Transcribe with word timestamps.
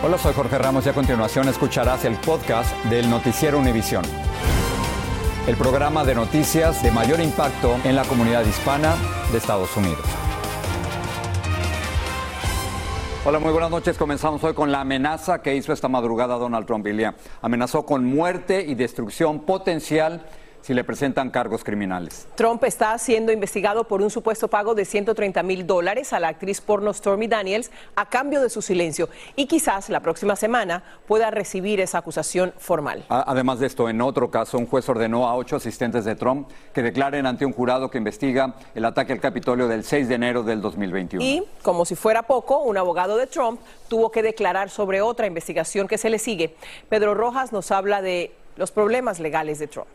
Hola, 0.00 0.16
soy 0.16 0.32
Jorge 0.32 0.56
Ramos 0.58 0.86
y 0.86 0.90
a 0.90 0.92
continuación 0.92 1.48
escucharás 1.48 2.04
el 2.04 2.14
podcast 2.18 2.72
del 2.84 3.10
Noticiero 3.10 3.58
Univisión. 3.58 4.04
El 5.48 5.56
programa 5.56 6.04
de 6.04 6.14
noticias 6.14 6.84
de 6.84 6.92
mayor 6.92 7.18
impacto 7.18 7.74
en 7.82 7.96
la 7.96 8.04
comunidad 8.04 8.46
hispana 8.46 8.94
de 9.32 9.38
Estados 9.38 9.76
Unidos. 9.76 9.98
Hola, 13.24 13.40
muy 13.40 13.50
buenas 13.50 13.72
noches. 13.72 13.98
Comenzamos 13.98 14.44
hoy 14.44 14.54
con 14.54 14.70
la 14.70 14.82
amenaza 14.82 15.42
que 15.42 15.56
hizo 15.56 15.72
esta 15.72 15.88
madrugada 15.88 16.36
Donald 16.36 16.64
Trump. 16.64 16.86
Amenazó 17.42 17.84
con 17.84 18.04
muerte 18.04 18.64
y 18.68 18.76
destrucción 18.76 19.40
potencial 19.40 20.24
si 20.62 20.74
le 20.74 20.84
presentan 20.84 21.30
cargos 21.30 21.64
criminales. 21.64 22.26
Trump 22.34 22.62
está 22.64 22.96
siendo 22.98 23.32
investigado 23.32 23.84
por 23.84 24.02
un 24.02 24.10
supuesto 24.10 24.48
pago 24.48 24.74
de 24.74 24.84
130 24.84 25.42
mil 25.42 25.66
dólares 25.66 26.12
a 26.12 26.20
la 26.20 26.28
actriz 26.28 26.60
porno 26.60 26.92
Stormy 26.92 27.26
Daniels 27.26 27.70
a 27.96 28.06
cambio 28.08 28.42
de 28.42 28.50
su 28.50 28.62
silencio 28.62 29.08
y 29.36 29.46
quizás 29.46 29.88
la 29.88 30.00
próxima 30.00 30.36
semana 30.36 30.82
pueda 31.06 31.30
recibir 31.30 31.80
esa 31.80 31.98
acusación 31.98 32.52
formal. 32.58 33.04
Además 33.08 33.58
de 33.60 33.66
esto, 33.66 33.88
en 33.88 34.00
otro 34.00 34.30
caso, 34.30 34.58
un 34.58 34.66
juez 34.66 34.88
ordenó 34.88 35.28
a 35.28 35.36
ocho 35.36 35.56
asistentes 35.56 36.04
de 36.04 36.14
Trump 36.14 36.48
que 36.72 36.82
declaren 36.82 37.26
ante 37.26 37.46
un 37.46 37.52
jurado 37.52 37.90
que 37.90 37.98
investiga 37.98 38.54
el 38.74 38.84
ataque 38.84 39.12
al 39.12 39.20
Capitolio 39.20 39.68
del 39.68 39.84
6 39.84 40.08
de 40.08 40.14
enero 40.14 40.42
del 40.42 40.60
2021. 40.60 41.24
Y, 41.24 41.44
como 41.62 41.84
si 41.84 41.94
fuera 41.94 42.22
poco, 42.22 42.58
un 42.62 42.76
abogado 42.76 43.16
de 43.16 43.26
Trump 43.26 43.60
tuvo 43.88 44.10
que 44.10 44.22
declarar 44.22 44.70
sobre 44.70 45.00
otra 45.00 45.26
investigación 45.26 45.88
que 45.88 45.98
se 45.98 46.10
le 46.10 46.18
sigue. 46.18 46.54
Pedro 46.88 47.14
Rojas 47.14 47.52
nos 47.52 47.70
habla 47.70 48.02
de 48.02 48.32
los 48.56 48.70
problemas 48.70 49.20
legales 49.20 49.58
de 49.58 49.68
Trump. 49.68 49.88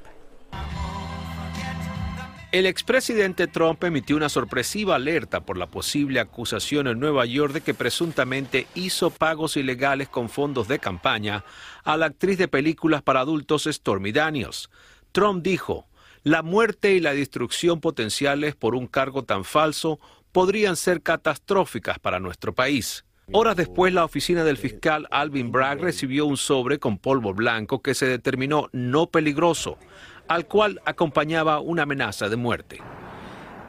El 2.54 2.68
expresidente 2.68 3.48
Trump 3.48 3.84
emitió 3.84 4.16
una 4.16 4.30
sorpresiva 4.30 4.94
alerta 4.94 5.44
por 5.44 5.58
la 5.58 5.72
posible 5.72 6.20
acusación 6.20 6.86
en 6.86 7.00
Nueva 7.00 7.26
York 7.26 7.52
de 7.52 7.62
que 7.62 7.74
presuntamente 7.74 8.68
hizo 8.76 9.10
pagos 9.10 9.58
ilegales 9.58 10.08
con 10.08 10.30
fondos 10.30 10.68
de 10.68 10.78
campaña 10.78 11.44
a 11.84 11.98
la 11.98 12.06
actriz 12.06 12.38
de 12.38 12.48
películas 12.48 13.02
para 13.02 13.22
adultos 13.22 13.64
Stormy 13.64 14.12
Daniels. 14.12 14.70
Trump 15.12 15.44
dijo, 15.44 15.88
la 16.22 16.44
muerte 16.44 16.94
y 16.94 17.00
la 17.00 17.16
destrucción 17.16 17.82
potenciales 17.82 18.54
por 18.54 18.76
un 18.76 18.86
cargo 18.86 19.24
tan 19.24 19.46
falso 19.46 20.00
podrían 20.32 20.76
ser 20.76 21.02
catastróficas 21.02 21.98
para 21.98 22.20
nuestro 22.20 22.54
país. 22.54 23.04
Horas 23.32 23.56
después, 23.56 23.94
la 23.94 24.06
oficina 24.06 24.44
del 24.44 24.58
fiscal 24.58 25.08
Alvin 25.10 25.52
Bragg 25.52 25.80
recibió 25.82 26.28
un 26.28 26.38
sobre 26.38 26.78
con 26.78 27.00
polvo 27.00 27.34
blanco 27.34 27.82
que 27.82 27.96
se 27.96 28.06
determinó 28.06 28.70
no 28.74 29.08
peligroso 29.08 29.80
al 30.28 30.48
cual 30.48 30.82
acompañaba 30.86 31.60
una 31.60 31.84
amenaza 31.84 32.30
de 32.30 32.36
muerte. 32.36 32.80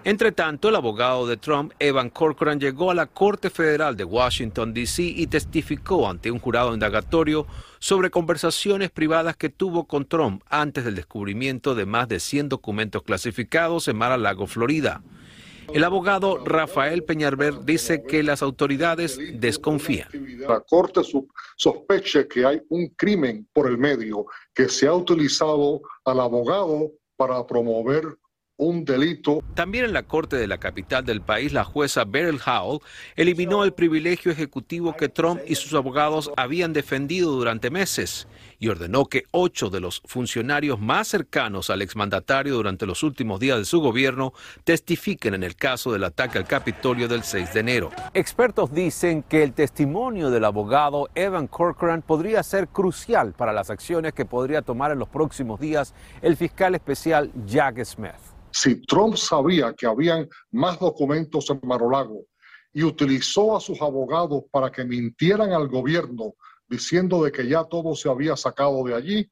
Entre 0.07 0.33
tanto, 0.33 0.69
el 0.69 0.77
abogado 0.77 1.27
de 1.27 1.39
Trump, 1.39 1.73
Evan 1.79 2.11
Corcoran, 2.11 2.61
llegó 2.61 2.91
a 2.91 2.95
la 2.95 3.07
Corte 3.07 3.49
Federal 3.49 3.97
de 3.97 4.05
Washington, 4.05 4.75
D.C. 4.75 5.03
y 5.03 5.27
testificó 5.29 6.11
ante 6.11 6.31
un 6.31 6.39
jurado 6.39 6.75
indagatorio 6.75 7.47
sobre 7.79 8.11
conversaciones 8.11 8.91
privadas 8.91 9.35
que 9.35 9.49
tuvo 9.49 9.85
con 9.85 10.05
Trump 10.05 10.43
antes 10.51 10.85
del 10.85 10.95
descubrimiento 10.95 11.75
de 11.75 11.87
más 11.87 12.07
de 12.09 12.21
100 12.21 12.51
documentos 12.51 13.03
clasificados 13.03 13.89
en 13.89 13.97
Mar-a-Lago, 13.97 14.47
Florida. 14.47 15.01
El 15.73 15.85
abogado 15.85 16.45
Rafael 16.45 17.03
Peñarver 17.03 17.65
dice 17.65 18.03
que 18.07 18.23
las 18.23 18.43
autoridades 18.43 19.19
desconfían. 19.41 20.09
La 20.49 20.61
Corte 20.61 21.01
sospecha 21.57 22.27
que 22.29 22.45
hay 22.45 22.63
un 22.69 22.89
crimen 22.97 23.49
por 23.53 23.69
el 23.69 23.79
medio, 23.79 24.27
que 24.55 24.69
se 24.69 24.87
ha 24.87 24.95
utilizado 24.95 25.81
al 26.05 26.21
abogado 26.21 26.93
para 27.17 27.47
promover 27.47 28.17
un 28.57 28.85
delito. 28.85 29.43
También 29.55 29.87
en 29.87 29.93
la 29.93 30.05
corte 30.05 30.37
de 30.37 30.47
la 30.47 30.59
capital 30.59 31.05
del 31.05 31.21
país, 31.21 31.53
la 31.53 31.65
jueza 31.65 32.05
Beryl 32.05 32.41
Howell 32.45 32.81
eliminó 33.17 33.65
el 33.65 33.73
privilegio 33.73 34.31
ejecutivo 34.31 34.95
que 34.97 35.09
Trump 35.09 35.41
y 35.47 35.57
sus 35.57 35.75
abogados 35.75 36.31
habían 36.37 36.73
defendido 36.73 37.33
durante 37.33 37.71
meses 37.71 38.29
y 38.59 38.69
ordenó 38.69 39.07
que 39.07 39.25
ocho 39.31 39.71
de 39.71 39.81
los 39.81 40.03
funcionarios 40.07 40.81
más 40.81 41.09
cercanos 41.09 41.71
al 41.71 41.83
exmandatario 41.83 42.55
durante 42.55 42.87
los 42.87 43.03
últimos 43.03 43.41
días 43.41 43.59
de 43.59 43.65
su 43.65 43.81
gobierno 43.81 44.33
testifiquen 44.65 45.35
en 45.35 45.43
el 45.43 45.57
caso 45.57 45.93
del 45.93 46.05
ataque 46.05 46.39
al 46.39 46.47
Capitolio 46.47 47.09
del 47.09 47.23
6 47.23 47.55
de 47.55 47.61
enero. 47.61 47.91
Expertos 48.13 48.73
dicen 48.73 49.23
que 49.23 49.43
el 49.43 49.53
testimonio 49.53 50.31
del 50.31 50.45
abogado 50.45 51.09
Evan 51.15 51.47
Corcoran 51.47 52.03
podría 52.03 52.43
ser 52.43 52.69
crucial 52.69 53.33
para 53.33 53.53
las 53.53 53.71
acciones 53.71 54.13
que 54.13 54.25
podría 54.25 54.63
tomar 54.63 54.93
en 54.93 54.99
los 54.99 55.09
próximos 55.09 55.61
días 55.61 55.95
el 56.23 56.37
fiscal 56.37 56.75
especial 56.75 57.31
Jack 57.47 57.85
Smith. 57.85 58.13
Si 58.51 58.81
Trump 58.83 59.17
sabía 59.17 59.73
que 59.73 59.87
habían 59.87 60.29
más 60.53 60.79
documentos 60.79 61.51
en 61.51 61.61
Marolago 61.65 62.21
y 62.73 62.85
utilizó 62.85 63.57
a 63.57 63.61
sus 63.61 63.81
abogados 63.81 64.45
para 64.51 64.71
que 64.71 64.85
mintieran 64.85 65.53
al 65.53 65.69
gobierno 65.69 66.35
diciendo 66.69 67.23
de 67.23 67.33
que 67.33 67.47
ya 67.49 67.65
todo 67.65 67.95
se 67.95 68.09
había 68.09 68.37
sacado 68.37 68.85
de 68.85 68.95
allí, 68.95 69.31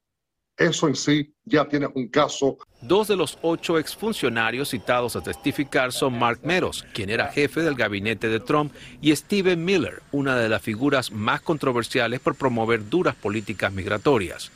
eso 0.57 0.87
en 0.87 0.95
sí 0.95 1.33
ya 1.45 1.67
tiene 1.67 1.87
un 1.95 2.07
caso. 2.09 2.57
Dos 2.81 3.07
de 3.07 3.15
los 3.15 3.39
ocho 3.41 3.79
exfuncionarios 3.79 4.69
citados 4.69 5.15
a 5.15 5.21
testificar 5.21 5.91
son 5.91 6.17
Mark 6.19 6.41
Meadows, 6.43 6.85
quien 6.93 7.09
era 7.09 7.31
jefe 7.31 7.61
del 7.61 7.75
gabinete 7.75 8.29
de 8.29 8.39
Trump, 8.39 8.71
y 9.01 9.15
Steven 9.15 9.63
Miller, 9.65 10.03
una 10.11 10.37
de 10.37 10.49
las 10.49 10.61
figuras 10.61 11.11
más 11.11 11.41
controversiales 11.41 12.19
por 12.19 12.35
promover 12.35 12.87
duras 12.87 13.15
políticas 13.15 13.73
migratorias. 13.73 14.51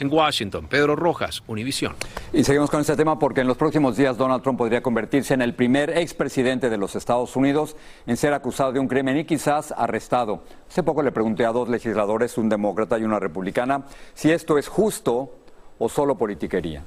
En 0.00 0.10
Washington, 0.10 0.66
Pedro 0.66 0.96
Rojas, 0.96 1.42
Univisión. 1.46 1.94
Y 2.32 2.42
seguimos 2.42 2.70
con 2.70 2.80
este 2.80 2.96
tema 2.96 3.18
porque 3.18 3.42
en 3.42 3.46
los 3.46 3.58
próximos 3.58 3.98
días 3.98 4.16
Donald 4.16 4.42
Trump 4.42 4.56
podría 4.56 4.82
convertirse 4.82 5.34
en 5.34 5.42
el 5.42 5.54
primer 5.54 5.90
expresidente 5.90 6.70
de 6.70 6.78
los 6.78 6.96
Estados 6.96 7.36
Unidos 7.36 7.76
en 8.06 8.16
ser 8.16 8.32
acusado 8.32 8.72
de 8.72 8.80
un 8.80 8.88
crimen 8.88 9.18
y 9.18 9.26
quizás 9.26 9.74
arrestado. 9.76 10.42
Hace 10.70 10.82
poco 10.82 11.02
le 11.02 11.12
pregunté 11.12 11.44
a 11.44 11.52
dos 11.52 11.68
legisladores, 11.68 12.38
un 12.38 12.48
demócrata 12.48 12.98
y 12.98 13.04
una 13.04 13.20
republicana, 13.20 13.84
si 14.14 14.32
esto 14.32 14.56
es 14.56 14.68
justo 14.68 15.34
o 15.78 15.88
solo 15.90 16.16
politiquería. 16.16 16.82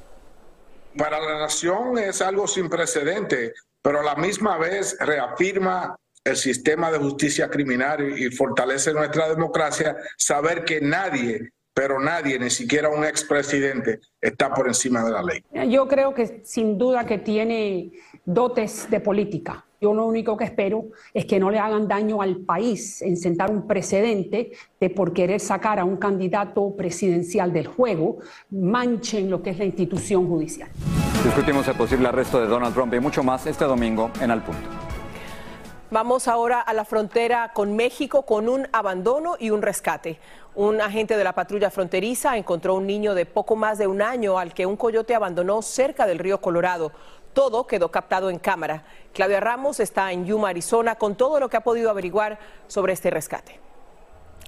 Para 0.98 1.20
la 1.20 1.38
nación 1.38 2.00
es 2.00 2.20
algo 2.20 2.48
sin 2.48 2.68
precedente, 2.68 3.54
pero 3.84 4.00
a 4.00 4.04
la 4.04 4.16
misma 4.16 4.58
vez 4.58 4.98
reafirma 5.00 5.96
el 6.24 6.36
sistema 6.36 6.90
de 6.90 6.98
justicia 6.98 7.48
criminal 7.48 8.18
y 8.18 8.32
fortalece 8.32 8.92
nuestra 8.92 9.30
democracia, 9.30 9.98
saber 10.18 10.66
que 10.66 10.82
nadie 10.82 11.52
pero 11.74 12.00
nadie, 12.00 12.38
ni 12.38 12.50
siquiera 12.50 12.90
un 12.90 13.04
expresidente, 13.04 14.00
está 14.22 14.54
por 14.54 14.68
encima 14.68 15.04
de 15.04 15.12
la 15.12 15.24
ley. 15.24 15.44
Yo 15.70 15.88
creo 15.88 16.14
que 16.14 16.42
sin 16.44 16.78
duda 16.78 17.06
que 17.06 17.18
tiene 17.18 17.92
dotes 18.26 18.90
de 18.90 19.00
política. 19.00 19.66
Yo 19.82 19.94
lo 19.94 20.06
único 20.06 20.38
que 20.38 20.46
espero 20.46 20.86
es 21.14 21.26
que 21.26 21.40
no 21.40 21.52
le 21.52 21.60
hagan 21.60 21.90
daño 21.90 22.22
al 22.22 22.38
país 22.38 23.02
en 23.02 23.18
sentar 23.18 23.52
un 23.52 23.68
precedente 23.68 24.52
de 24.80 24.90
por 24.90 25.12
querer 25.12 25.42
sacar 25.42 25.78
a 25.78 25.84
un 25.84 25.98
candidato 25.98 26.74
presidencial 26.78 27.52
del 27.52 27.68
juego, 27.68 28.20
manchen 28.50 29.30
lo 29.30 29.42
que 29.42 29.50
es 29.50 29.58
la 29.58 29.66
institución 29.66 30.26
judicial. 30.26 30.70
Discutimos 31.26 31.68
el 31.68 31.76
posible 31.76 32.08
arresto 32.08 32.40
de 32.40 32.48
Donald 32.48 32.74
Trump 32.74 32.94
y 32.94 33.02
mucho 33.02 33.24
más 33.24 33.46
este 33.46 33.66
domingo 33.66 34.10
en 34.22 34.32
Al 34.32 34.42
Punto. 34.44 34.83
Vamos 35.94 36.28
ahora 36.28 36.60
a 36.60 36.74
la 36.74 36.86
frontera 36.86 37.52
con 37.54 37.76
México 37.76 38.24
con 38.24 38.50
un 38.50 38.68
abandono 38.74 39.36
y 39.38 39.52
un 39.52 39.62
rescate. 39.62 40.20
Un 40.56 40.82
agente 40.82 41.16
de 41.16 41.24
la 41.24 41.34
patrulla 41.34 41.70
fronteriza 41.70 42.36
encontró 42.36 42.74
un 42.74 42.88
niño 42.88 43.14
de 43.14 43.28
poco 43.28 43.56
más 43.56 43.78
de 43.78 43.86
un 43.86 44.02
año 44.02 44.40
al 44.40 44.56
que 44.56 44.66
un 44.66 44.76
coyote 44.76 45.14
abandonó 45.14 45.62
cerca 45.62 46.08
del 46.08 46.18
río 46.18 46.42
Colorado. 46.42 46.92
Todo 47.34 47.68
quedó 47.68 47.92
captado 47.92 48.32
en 48.32 48.40
cámara. 48.40 48.86
Claudia 49.14 49.40
Ramos 49.40 49.80
está 49.80 50.12
en 50.12 50.26
Yuma, 50.26 50.50
Arizona, 50.50 50.96
con 50.96 51.14
todo 51.14 51.40
lo 51.40 51.48
que 51.48 51.58
ha 51.58 51.64
podido 51.64 51.92
averiguar 51.92 52.40
sobre 52.66 52.94
este 52.94 53.12
rescate. 53.12 53.60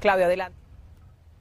Claudia, 0.02 0.26
adelante. 0.26 0.65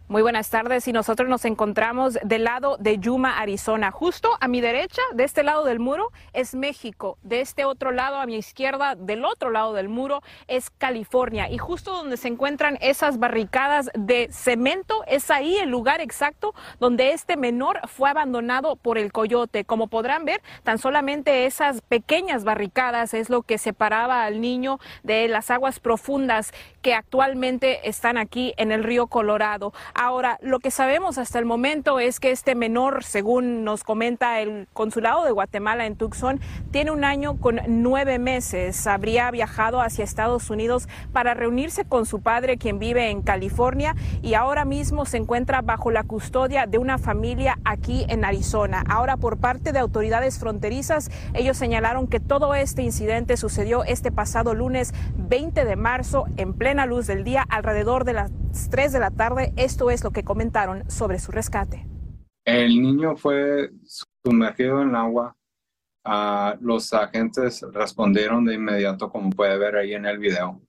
Muy 0.07 0.21
buenas 0.21 0.51
tardes 0.51 0.87
y 0.87 0.93
nosotros 0.93 1.31
nos 1.31 1.47
encontramos 1.47 2.19
del 2.23 2.45
lado 2.45 2.77
de 2.79 2.99
Yuma, 2.99 3.39
Arizona. 3.39 3.91
Justo 3.91 4.37
a 4.39 4.49
mi 4.49 4.61
derecha, 4.61 5.01
de 5.15 5.25
este 5.25 5.43
lado 5.43 5.65
del 5.65 5.79
muro, 5.79 6.13
es 6.35 6.55
México. 6.55 7.17
De 7.23 7.41
este 7.41 7.65
otro 7.65 7.91
lado, 7.91 8.19
a 8.19 8.27
mi 8.27 8.37
izquierda, 8.37 8.97
del 8.97 9.25
otro 9.25 9.49
lado 9.49 9.73
del 9.73 9.89
muro, 9.89 10.21
es 10.47 10.69
California. 10.69 11.49
Y 11.51 11.57
justo 11.57 11.95
donde 11.95 12.19
se 12.19 12.29
encuentran 12.29 12.77
esas 12.83 13.19
barricadas 13.19 13.91
de 13.95 14.29
cemento, 14.31 15.05
es 15.07 15.31
ahí 15.31 15.57
el 15.57 15.71
lugar 15.71 16.03
exacto 16.03 16.55
donde 16.81 17.13
este 17.13 17.39
menor 17.39 17.81
fue 17.89 18.11
abandonado 18.11 18.77
por 18.77 18.99
el 18.99 19.11
coyote. 19.11 19.65
Como 19.65 19.87
podrán 19.87 20.27
ver, 20.27 20.43
tan 20.65 20.77
solamente 20.77 21.47
esas 21.47 21.81
pequeñas 21.81 22.45
barricadas 22.45 23.15
es 23.15 23.31
lo 23.31 23.41
que 23.41 23.57
separaba 23.57 24.25
al 24.25 24.43
niño 24.43 24.81
de 25.03 25.29
las 25.29 25.51
aguas 25.51 25.81
profundas 25.81 26.53
que 26.83 26.93
actualmente 26.93 27.89
están 27.89 28.19
aquí 28.19 28.53
en 28.59 28.71
el 28.71 28.85
río 28.85 29.07
Colorado. 29.07 29.73
Ahora, 29.97 30.41
lo 30.43 30.59
que 30.59 30.73
sabemos 30.73 31.19
hasta 31.19 31.39
el 31.39 31.45
momento 31.45 32.01
es 32.01 32.19
que 32.19 32.33
este 32.33 32.57
menor, 32.57 33.05
según 33.05 33.63
nos 33.63 33.85
comenta 33.85 34.41
el 34.41 34.67
consulado 34.73 35.25
de 35.25 35.31
Guatemala 35.31 35.87
en 35.87 35.95
Tucson, 35.95 36.41
tiene 36.73 36.91
un 36.91 37.05
año 37.05 37.37
con 37.37 37.61
nueve 37.69 38.19
meses. 38.19 38.89
Habría 38.89 39.31
viajado 39.31 39.81
hacia 39.81 40.03
Estados 40.03 40.51
Unidos 40.51 40.89
para 41.13 41.35
reunirse 41.35 41.85
con 41.85 42.07
su 42.07 42.23
padre, 42.23 42.59
quien 42.59 42.81
vive 42.81 43.09
en 43.11 43.23
California, 43.23 43.95
y 44.21 44.35
ahora 44.35 44.65
mismo 44.65 45.05
se 45.05 45.19
encuentra 45.19 45.63
bajo 45.63 45.93
la 45.93 46.03
custodia 46.03 46.67
de 46.67 46.79
una 46.79 46.99
familia 46.99 47.61
aquí 47.65 48.05
en 48.09 48.25
Arizona. 48.25 48.83
Ahora, 48.89 49.17
por 49.17 49.39
parte 49.39 49.71
de 49.71 49.79
autoridades 49.79 50.41
fronterizas, 50.41 51.09
ellos 51.35 51.57
señalaron 51.57 52.09
que 52.09 52.19
todo 52.19 52.57
este 52.57 52.83
incidente 52.83 53.37
sucedió 53.37 53.85
este 53.85 54.11
pasado 54.11 54.55
lunes 54.55 54.93
20 55.17 55.65
de 55.65 55.77
marzo 55.77 56.27
en 56.37 56.53
plena 56.53 56.85
luz 56.85 57.07
del 57.07 57.23
día, 57.23 57.47
alrededor 57.49 58.05
de 58.05 58.15
las 58.15 58.33
3 58.71 58.93
de 58.93 59.01
la 59.01 59.11
tarde. 59.11 59.53
Esto 59.57 59.91
es 59.91 60.05
lo 60.05 60.11
que 60.11 60.25
comentaron 60.25 60.89
sobre 60.91 61.19
su 61.19 61.33
rescate. 61.33 61.87
El 62.45 62.81
niño 62.81 63.17
fue 63.17 63.71
sumergido 64.25 64.83
en 64.83 64.91
el 64.91 64.97
agua. 64.97 65.37
Uh, 66.07 66.57
los 66.61 66.93
agentes 66.93 67.65
respondieron 67.73 68.45
de 68.45 68.55
inmediato, 68.55 69.11
como 69.11 69.31
puede 69.31 69.57
ver 69.57 69.77
ahí 69.77 69.95
en 69.95 70.05
el 70.05 70.19
video. 70.19 70.61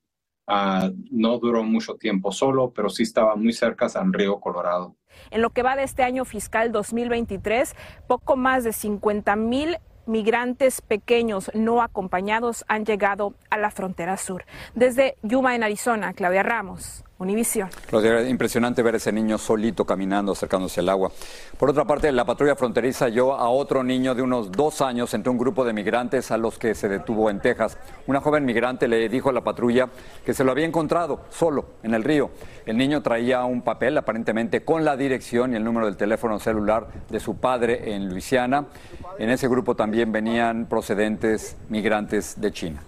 Uh, 0.48 0.90
no 1.10 1.38
duró 1.38 1.62
mucho 1.62 1.96
tiempo 1.96 2.32
solo, 2.32 2.72
pero 2.72 2.88
sí 2.88 3.02
estaba 3.02 3.36
muy 3.36 3.52
cerca 3.52 3.86
al 3.94 4.12
río 4.12 4.40
Colorado. 4.40 4.96
En 5.30 5.42
lo 5.42 5.50
que 5.50 5.62
va 5.62 5.76
de 5.76 5.82
este 5.82 6.02
año 6.02 6.24
fiscal 6.24 6.72
2023, 6.72 7.74
poco 8.06 8.36
más 8.36 8.64
de 8.64 8.72
50 8.72 9.36
mil 9.36 9.76
migrantes 10.06 10.80
pequeños 10.80 11.50
no 11.52 11.82
acompañados 11.82 12.64
han 12.68 12.84
llegado 12.84 13.34
a 13.50 13.58
la 13.58 13.70
frontera 13.70 14.16
sur. 14.16 14.44
Desde 14.74 15.16
Yuma, 15.22 15.54
en 15.54 15.64
Arizona, 15.64 16.14
Claudia 16.14 16.42
Ramos, 16.42 17.04
Univisión. 17.18 17.70
Impresionante 18.28 18.82
ver 18.82 18.96
ese 18.96 19.10
niño 19.10 19.38
solito 19.38 19.86
caminando, 19.86 20.32
acercándose 20.32 20.80
al 20.80 20.90
agua. 20.90 21.10
Por 21.58 21.70
otra 21.70 21.86
parte, 21.86 22.12
la 22.12 22.26
patrulla 22.26 22.56
fronteriza 22.56 23.06
halló 23.06 23.32
a 23.32 23.48
otro 23.48 23.82
niño 23.82 24.14
de 24.14 24.20
unos 24.20 24.52
dos 24.52 24.82
años 24.82 25.14
entre 25.14 25.30
un 25.30 25.38
grupo 25.38 25.64
de 25.64 25.72
migrantes 25.72 26.30
a 26.30 26.36
los 26.36 26.58
que 26.58 26.74
se 26.74 26.90
detuvo 26.90 27.30
en 27.30 27.40
Texas. 27.40 27.78
Una 28.06 28.20
joven 28.20 28.44
migrante 28.44 28.86
le 28.86 29.08
dijo 29.08 29.30
a 29.30 29.32
la 29.32 29.42
patrulla 29.42 29.88
que 30.26 30.34
se 30.34 30.44
lo 30.44 30.52
había 30.52 30.66
encontrado 30.66 31.20
solo 31.30 31.64
en 31.82 31.94
el 31.94 32.04
río. 32.04 32.30
El 32.66 32.76
niño 32.76 33.02
traía 33.02 33.44
un 33.46 33.62
papel 33.62 33.96
aparentemente 33.96 34.62
con 34.62 34.84
la 34.84 34.94
dirección 34.94 35.54
y 35.54 35.56
el 35.56 35.64
número 35.64 35.86
del 35.86 35.96
teléfono 35.96 36.38
celular 36.38 36.88
de 37.08 37.18
su 37.18 37.36
padre 37.38 37.94
en 37.94 38.10
Luisiana. 38.10 38.66
En 39.18 39.30
ese 39.30 39.48
grupo 39.48 39.74
también 39.74 40.12
venían 40.12 40.66
procedentes 40.66 41.56
migrantes 41.70 42.38
de 42.38 42.52
China. 42.52 42.82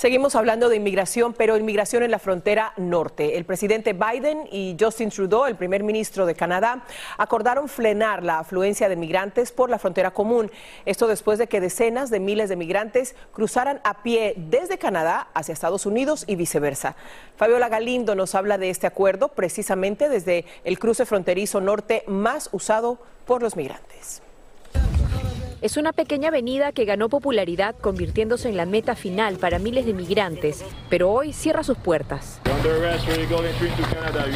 Seguimos 0.00 0.34
hablando 0.34 0.70
de 0.70 0.76
inmigración, 0.76 1.34
pero 1.34 1.58
inmigración 1.58 2.02
en 2.02 2.10
la 2.10 2.18
frontera 2.18 2.72
norte. 2.78 3.36
El 3.36 3.44
presidente 3.44 3.92
Biden 3.92 4.48
y 4.50 4.74
Justin 4.80 5.10
Trudeau, 5.10 5.44
el 5.44 5.56
primer 5.56 5.82
ministro 5.82 6.24
de 6.24 6.34
Canadá, 6.34 6.86
acordaron 7.18 7.68
frenar 7.68 8.22
la 8.22 8.38
afluencia 8.38 8.88
de 8.88 8.96
migrantes 8.96 9.52
por 9.52 9.68
la 9.68 9.78
frontera 9.78 10.10
común. 10.12 10.50
Esto 10.86 11.06
después 11.06 11.38
de 11.38 11.48
que 11.48 11.60
decenas 11.60 12.08
de 12.08 12.18
miles 12.18 12.48
de 12.48 12.56
migrantes 12.56 13.14
cruzaran 13.34 13.82
a 13.84 14.02
pie 14.02 14.32
desde 14.38 14.78
Canadá 14.78 15.28
hacia 15.34 15.52
Estados 15.52 15.84
Unidos 15.84 16.24
y 16.26 16.34
viceversa. 16.34 16.96
Fabiola 17.36 17.68
Galindo 17.68 18.14
nos 18.14 18.34
habla 18.34 18.56
de 18.56 18.70
este 18.70 18.86
acuerdo 18.86 19.28
precisamente 19.28 20.08
desde 20.08 20.46
el 20.64 20.78
cruce 20.78 21.04
fronterizo 21.04 21.60
norte 21.60 22.04
más 22.06 22.48
usado 22.52 22.96
por 23.26 23.42
los 23.42 23.54
migrantes. 23.54 24.22
Es 25.60 25.76
una 25.76 25.92
pequeña 25.92 26.28
avenida 26.28 26.72
que 26.72 26.86
ganó 26.86 27.10
popularidad 27.10 27.74
convirtiéndose 27.76 28.48
en 28.48 28.56
la 28.56 28.64
meta 28.64 28.94
final 28.94 29.36
para 29.36 29.58
miles 29.58 29.84
de 29.84 29.92
migrantes, 29.92 30.64
pero 30.88 31.10
hoy 31.10 31.34
cierra 31.34 31.62
sus 31.62 31.76
puertas. 31.76 32.40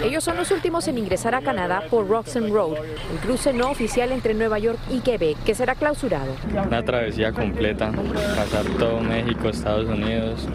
Ellos 0.02 0.22
son 0.22 0.36
los 0.36 0.50
últimos 0.50 0.86
en 0.86 0.98
ingresar 0.98 1.34
a 1.34 1.40
Canadá 1.40 1.84
por 1.90 2.06
Roxham 2.06 2.52
Road, 2.52 2.78
un 3.10 3.16
cruce 3.22 3.54
no 3.54 3.70
oficial 3.70 4.12
entre 4.12 4.34
Nueva 4.34 4.58
York 4.58 4.78
y 4.90 5.00
Quebec, 5.00 5.42
que 5.44 5.54
será 5.54 5.74
clausurado. 5.76 6.36
Una 6.66 6.84
travesía 6.84 7.32
completa, 7.32 7.90
pasar 8.36 8.66
todo 8.78 9.00
México, 9.00 9.48
Estados 9.48 9.88
Unidos. 9.88 10.46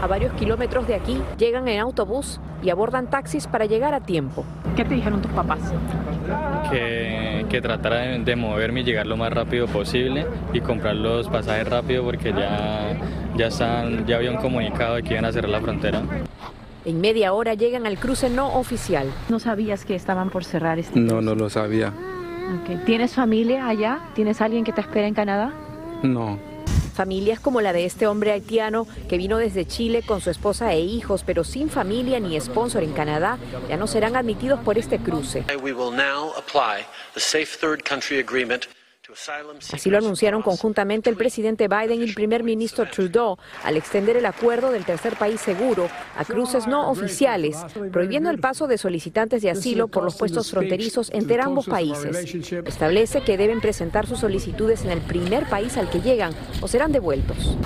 A 0.00 0.06
varios 0.06 0.32
kilómetros 0.34 0.86
de 0.86 0.94
aquí 0.94 1.20
llegan 1.36 1.68
en 1.68 1.80
autobús 1.80 2.40
y 2.62 2.70
abordan 2.70 3.10
taxis 3.10 3.46
para 3.46 3.66
llegar 3.66 3.92
a 3.92 4.00
tiempo. 4.00 4.46
¿Qué 4.76 4.84
te 4.86 4.94
dijeron 4.94 5.20
tus 5.20 5.32
papás? 5.32 5.60
Que, 6.70 7.46
que 7.48 7.60
tratara 7.60 7.98
de, 7.98 8.18
de, 8.20 8.36
moverme 8.36 8.80
y 8.80 8.84
llegar 8.84 9.06
lo 9.06 9.16
más 9.16 9.32
rápido 9.32 9.66
posible 9.66 10.26
y 10.52 10.60
comprar 10.60 10.96
los 10.96 11.28
pasajes 11.28 11.68
rápido 11.68 12.04
porque 12.04 12.32
ya, 12.32 12.96
ya, 13.36 13.48
están, 13.48 14.06
ya 14.06 14.16
habían 14.16 14.36
comunicado 14.36 14.96
de 14.96 15.02
que 15.02 15.12
iban 15.12 15.24
a 15.24 15.32
cerrar 15.32 15.50
la 15.50 15.60
frontera. 15.60 16.02
En 16.84 17.00
media 17.00 17.32
hora 17.32 17.54
llegan 17.54 17.86
al 17.86 17.98
cruce 17.98 18.28
no 18.28 18.54
oficial. 18.54 19.10
¿No 19.28 19.38
sabías 19.38 19.84
que 19.84 19.94
estaban 19.94 20.30
por 20.30 20.44
cerrar 20.44 20.78
este 20.78 20.98
No, 20.98 21.20
no 21.20 21.34
lo 21.34 21.48
sabía. 21.48 21.92
Okay. 22.62 22.76
¿Tienes 22.84 23.14
familia 23.14 23.68
allá? 23.68 24.00
¿Tienes 24.14 24.40
alguien 24.40 24.64
que 24.64 24.72
te 24.72 24.80
espera 24.80 25.06
en 25.06 25.14
Canadá? 25.14 25.52
No. 26.02 26.38
Familias 26.94 27.40
como 27.40 27.60
la 27.60 27.72
de 27.72 27.84
este 27.84 28.06
hombre 28.06 28.30
haitiano 28.30 28.86
que 29.08 29.18
vino 29.18 29.38
desde 29.38 29.66
Chile 29.66 30.02
con 30.06 30.20
su 30.20 30.30
esposa 30.30 30.72
e 30.72 30.80
hijos, 30.80 31.24
pero 31.24 31.42
sin 31.42 31.68
familia 31.68 32.20
ni 32.20 32.40
sponsor 32.40 32.84
en 32.84 32.92
Canadá, 32.92 33.36
ya 33.68 33.76
no 33.76 33.88
serán 33.88 34.14
admitidos 34.14 34.60
por 34.60 34.78
este 34.78 35.00
cruce. 35.00 35.44
Así 39.72 39.90
lo 39.90 39.98
anunciaron 39.98 40.40
conjuntamente 40.40 41.10
el 41.10 41.16
presidente 41.16 41.68
Biden 41.68 42.00
y 42.00 42.04
el 42.04 42.14
primer 42.14 42.42
ministro 42.42 42.86
Trudeau 42.86 43.36
al 43.62 43.76
extender 43.76 44.16
el 44.16 44.24
acuerdo 44.24 44.70
del 44.70 44.84
tercer 44.84 45.16
país 45.16 45.40
seguro 45.40 45.88
a 46.16 46.24
cruces 46.24 46.66
no 46.66 46.90
oficiales, 46.90 47.58
prohibiendo 47.92 48.30
el 48.30 48.38
paso 48.38 48.66
de 48.66 48.78
solicitantes 48.78 49.42
de 49.42 49.50
asilo 49.50 49.88
por 49.88 50.04
los 50.04 50.16
puestos 50.16 50.50
fronterizos 50.50 51.10
entre 51.12 51.40
ambos 51.42 51.66
países. 51.66 52.34
Establece 52.66 53.22
que 53.22 53.36
deben 53.36 53.60
presentar 53.60 54.06
sus 54.06 54.20
solicitudes 54.20 54.84
en 54.84 54.90
el 54.90 55.00
primer 55.02 55.48
país 55.50 55.76
al 55.76 55.90
que 55.90 56.00
llegan 56.00 56.32
o 56.62 56.68
serán 56.68 56.92
devueltos. 56.92 57.56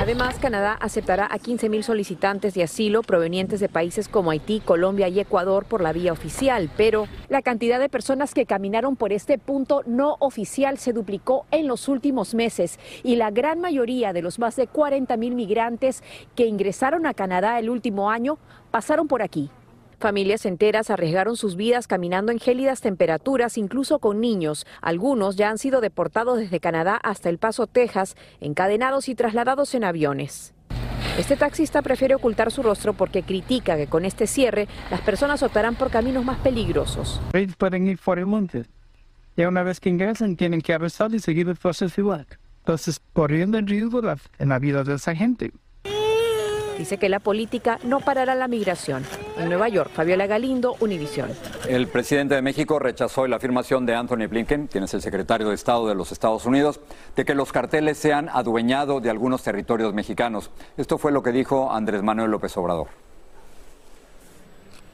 Además, 0.00 0.36
Canadá 0.40 0.72
aceptará 0.80 1.26
a 1.26 1.38
15.000 1.38 1.82
solicitantes 1.82 2.54
de 2.54 2.62
asilo 2.62 3.02
provenientes 3.02 3.60
de 3.60 3.68
países 3.68 4.08
como 4.08 4.30
Haití, 4.30 4.60
Colombia 4.60 5.08
y 5.08 5.18
Ecuador 5.18 5.64
por 5.64 5.82
la 5.82 5.92
vía 5.92 6.12
oficial, 6.12 6.70
pero 6.76 7.08
la 7.28 7.42
cantidad 7.42 7.80
de 7.80 7.88
personas 7.88 8.32
que 8.32 8.46
caminaron 8.46 8.96
por 8.96 9.12
este 9.12 9.38
punto 9.38 9.82
no 9.86 10.16
oficial 10.20 10.77
se 10.78 10.92
duplicó 10.92 11.46
en 11.50 11.66
los 11.66 11.88
últimos 11.88 12.34
meses 12.34 12.78
y 13.02 13.16
la 13.16 13.30
gran 13.30 13.60
mayoría 13.60 14.12
de 14.12 14.22
los 14.22 14.38
más 14.38 14.56
de 14.56 14.66
40 14.66 15.16
mil 15.16 15.34
migrantes 15.34 16.02
que 16.34 16.46
ingresaron 16.46 17.06
a 17.06 17.14
Canadá 17.14 17.58
el 17.58 17.70
último 17.70 18.10
año 18.10 18.38
pasaron 18.70 19.08
por 19.08 19.22
aquí. 19.22 19.50
Familias 20.00 20.46
enteras 20.46 20.90
arriesgaron 20.90 21.36
sus 21.36 21.56
vidas 21.56 21.88
caminando 21.88 22.30
en 22.30 22.38
gélidas 22.38 22.80
temperaturas, 22.80 23.58
incluso 23.58 23.98
con 23.98 24.20
niños. 24.20 24.64
Algunos 24.80 25.34
ya 25.34 25.50
han 25.50 25.58
sido 25.58 25.80
deportados 25.80 26.38
desde 26.38 26.60
Canadá 26.60 27.00
hasta 27.02 27.28
El 27.28 27.38
Paso, 27.38 27.66
Texas, 27.66 28.14
encadenados 28.40 29.08
y 29.08 29.16
trasladados 29.16 29.74
en 29.74 29.82
aviones. 29.82 30.54
Este 31.18 31.34
taxista 31.34 31.82
prefiere 31.82 32.14
ocultar 32.14 32.52
su 32.52 32.62
rostro 32.62 32.92
porque 32.92 33.24
critica 33.24 33.76
que 33.76 33.88
con 33.88 34.04
este 34.04 34.28
cierre 34.28 34.68
las 34.88 35.00
personas 35.00 35.42
optarán 35.42 35.74
por 35.74 35.90
caminos 35.90 36.24
más 36.24 36.38
peligrosos. 36.38 37.20
Y 39.38 39.44
una 39.44 39.62
vez 39.62 39.78
que 39.78 39.88
ingresan 39.88 40.34
tienen 40.34 40.60
que 40.60 40.74
arrestar 40.74 41.14
y 41.14 41.20
seguir 41.20 41.48
el 41.48 41.54
proceso 41.54 42.00
igual. 42.00 42.26
Entonces, 42.58 43.00
corriendo 43.12 43.56
el 43.56 43.68
riesgo 43.68 44.02
en 44.40 44.48
la 44.48 44.58
vida 44.58 44.82
de 44.82 44.96
esa 44.96 45.14
gente. 45.14 45.52
Dice 46.76 46.98
que 46.98 47.08
la 47.08 47.20
política 47.20 47.78
no 47.84 48.00
parará 48.00 48.34
la 48.34 48.48
migración. 48.48 49.04
En 49.38 49.48
Nueva 49.48 49.68
York, 49.68 49.92
Fabiola 49.94 50.26
Galindo, 50.26 50.74
Univisión. 50.80 51.30
El 51.68 51.86
presidente 51.86 52.34
de 52.34 52.42
México 52.42 52.80
rechazó 52.80 53.28
la 53.28 53.36
afirmación 53.36 53.86
de 53.86 53.94
Anthony 53.94 54.26
Blinken, 54.28 54.66
quien 54.66 54.82
es 54.82 54.94
el 54.94 55.02
secretario 55.02 55.50
de 55.50 55.54
Estado 55.54 55.86
de 55.86 55.94
los 55.94 56.10
Estados 56.10 56.44
Unidos, 56.44 56.80
de 57.14 57.24
que 57.24 57.36
los 57.36 57.52
carteles 57.52 57.96
se 57.96 58.12
han 58.12 58.28
adueñado 58.30 59.00
de 59.00 59.08
algunos 59.08 59.44
territorios 59.44 59.94
mexicanos. 59.94 60.50
Esto 60.76 60.98
fue 60.98 61.12
lo 61.12 61.22
que 61.22 61.30
dijo 61.30 61.72
Andrés 61.72 62.02
Manuel 62.02 62.32
López 62.32 62.56
Obrador. 62.56 62.88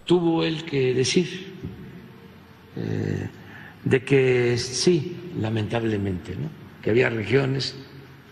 Tuvo 0.05 0.45
él 0.45 0.67
que 0.67 0.93
decir 0.93 1.55
eh, 2.77 3.31
de 3.85 4.05
que 4.05 4.57
sí, 4.59 5.33
lamentablemente, 5.39 6.35
¿no? 6.37 6.49
que 6.83 6.91
había 6.91 7.11
regiones 7.11 7.75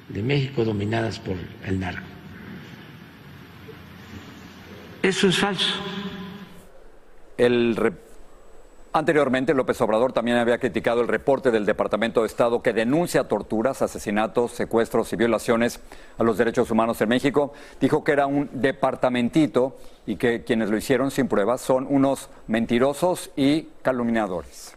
de 0.08 0.22
México 0.22 0.64
dominadas 0.64 1.18
por 1.18 1.36
el 1.66 1.80
narco. 1.80 2.02
Eso 5.02 5.28
es 5.28 5.38
falso. 5.38 5.74
Anteriormente, 8.94 9.54
López 9.54 9.80
Obrador 9.80 10.12
también 10.12 10.36
había 10.36 10.58
criticado 10.58 11.00
el 11.00 11.08
reporte 11.08 11.50
del 11.50 11.64
Departamento 11.64 12.20
de 12.20 12.26
Estado 12.26 12.62
que 12.62 12.74
denuncia 12.74 13.24
torturas, 13.24 13.80
asesinatos, 13.80 14.52
secuestros 14.52 15.12
y 15.14 15.16
violaciones 15.16 15.80
a 16.18 16.22
los 16.22 16.36
derechos 16.36 16.70
humanos 16.70 17.00
en 17.00 17.08
México. 17.08 17.54
Dijo 17.80 18.04
que 18.04 18.12
era 18.12 18.26
un 18.26 18.50
departamentito 18.52 19.78
y 20.06 20.16
que 20.16 20.44
quienes 20.44 20.68
lo 20.68 20.76
hicieron 20.76 21.10
sin 21.10 21.26
pruebas 21.26 21.62
son 21.62 21.86
unos 21.88 22.28
mentirosos 22.46 23.30
y 23.34 23.68
calumniadores. 23.80 24.76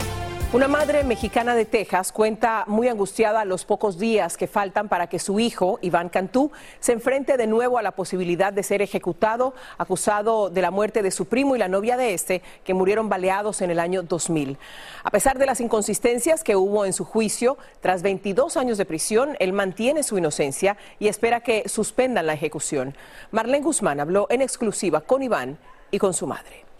Una 0.53 0.67
madre 0.67 1.05
mexicana 1.05 1.55
de 1.55 1.63
Texas 1.63 2.11
cuenta 2.11 2.65
muy 2.67 2.89
angustiada 2.89 3.45
los 3.45 3.63
pocos 3.63 3.97
días 3.97 4.35
que 4.35 4.47
faltan 4.47 4.89
para 4.89 5.07
que 5.07 5.17
su 5.17 5.39
hijo, 5.39 5.79
Iván 5.81 6.09
Cantú, 6.09 6.51
se 6.81 6.91
enfrente 6.91 7.37
de 7.37 7.47
nuevo 7.47 7.77
a 7.77 7.81
la 7.81 7.91
posibilidad 7.91 8.51
de 8.51 8.61
ser 8.61 8.81
ejecutado, 8.81 9.53
acusado 9.77 10.49
de 10.49 10.61
la 10.61 10.69
muerte 10.69 11.03
de 11.03 11.11
su 11.11 11.27
primo 11.27 11.55
y 11.55 11.59
la 11.59 11.69
novia 11.69 11.95
de 11.95 12.13
este, 12.13 12.41
que 12.65 12.73
murieron 12.73 13.07
baleados 13.07 13.61
en 13.61 13.71
el 13.71 13.79
año 13.79 14.03
2000. 14.03 14.57
A 15.05 15.09
pesar 15.09 15.37
de 15.39 15.45
las 15.45 15.61
inconsistencias 15.61 16.43
que 16.43 16.57
hubo 16.57 16.83
en 16.83 16.91
su 16.91 17.05
juicio, 17.05 17.57
tras 17.79 18.01
22 18.01 18.57
años 18.57 18.77
de 18.77 18.83
prisión, 18.83 19.37
él 19.39 19.53
mantiene 19.53 20.03
su 20.03 20.17
inocencia 20.17 20.75
y 20.99 21.07
espera 21.07 21.39
que 21.39 21.69
suspendan 21.69 22.27
la 22.27 22.33
ejecución. 22.33 22.93
Marlene 23.31 23.63
Guzmán 23.63 24.01
habló 24.01 24.27
en 24.29 24.41
exclusiva 24.41 24.99
con 24.99 25.23
Iván 25.23 25.57
y 25.91 25.97
con 25.97 26.13
su 26.13 26.27
madre. 26.27 26.70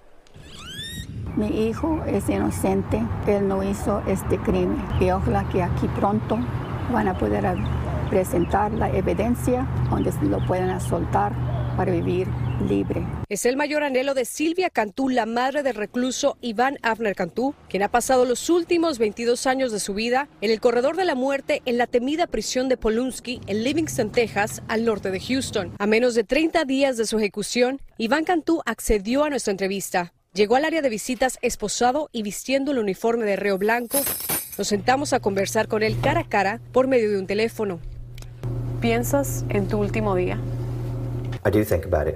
Mi 1.38 1.68
hijo 1.68 2.04
es 2.08 2.28
inocente, 2.30 3.02
él 3.26 3.48
no 3.48 3.64
hizo 3.64 4.02
este 4.06 4.38
crimen 4.38 4.84
y 5.00 5.12
ojalá 5.12 5.48
que 5.50 5.64
aquí 5.64 5.88
pronto 5.96 6.38
van 6.92 7.08
a 7.08 7.18
poder 7.18 7.46
presentar 8.10 8.72
la 8.74 8.90
evidencia 8.90 9.66
donde 9.90 10.12
lo 10.24 10.46
puedan 10.46 10.82
soltar 10.82 11.32
para 11.78 11.94
vivir 11.94 12.28
libre. 12.68 13.02
Es 13.30 13.46
el 13.46 13.56
mayor 13.56 13.84
anhelo 13.84 14.14
de 14.14 14.26
Silvia 14.26 14.70
Cantú, 14.70 15.08
la 15.08 15.26
madre 15.26 15.64
del 15.64 15.76
recluso 15.76 16.38
Iván 16.42 16.78
Afner 16.82 17.16
Cantú, 17.16 17.56
quien 17.70 17.84
ha 17.84 17.90
pasado 17.90 18.26
los 18.26 18.50
últimos 18.50 19.00
22 19.00 19.48
años 19.48 19.72
de 19.72 19.80
su 19.80 19.94
vida 19.94 20.28
en 20.42 20.52
el 20.52 20.60
corredor 20.60 20.98
de 20.98 21.06
la 21.06 21.16
muerte 21.16 21.62
en 21.66 21.78
la 21.78 21.88
temida 21.88 22.28
prisión 22.28 22.68
de 22.68 22.76
Polunsky 22.76 23.40
en 23.48 23.64
Livingston, 23.64 24.12
Texas, 24.12 24.62
al 24.68 24.84
norte 24.84 25.12
de 25.12 25.22
Houston. 25.22 25.72
A 25.80 25.88
menos 25.88 26.14
de 26.14 26.26
30 26.26 26.66
días 26.66 26.98
de 26.98 27.06
su 27.06 27.18
ejecución, 27.18 27.82
Iván 27.98 28.26
Cantú 28.26 28.62
accedió 28.66 29.24
a 29.24 29.30
nuestra 29.30 29.52
entrevista. 29.52 30.12
Llegó 30.34 30.56
al 30.56 30.64
área 30.64 30.82
de 30.82 30.88
visitas 30.88 31.38
esposado 31.42 32.08
y 32.14 32.24
vistiendo 32.24 32.72
el 32.72 32.80
uniforme 32.80 33.26
de 33.26 33.36
reo 33.36 33.58
blanco. 33.58 34.00
Nos 34.58 34.70
sentamos 34.70 35.12
a 35.12 35.20
conversar 35.20 35.68
con 35.68 35.84
él 35.84 36.00
cara 36.02 36.22
a 36.22 36.30
cara 36.30 36.62
por 36.72 36.88
medio 36.88 37.12
de 37.12 37.20
un 37.20 37.28
teléfono. 37.28 37.82
¿Piensas 38.80 39.44
en 39.50 39.68
tu 39.68 39.78
último 39.78 40.16
día? 40.16 40.40
I 41.46 41.50
do 41.50 41.66
think 41.66 41.86
about 41.86 42.08
it. 42.08 42.16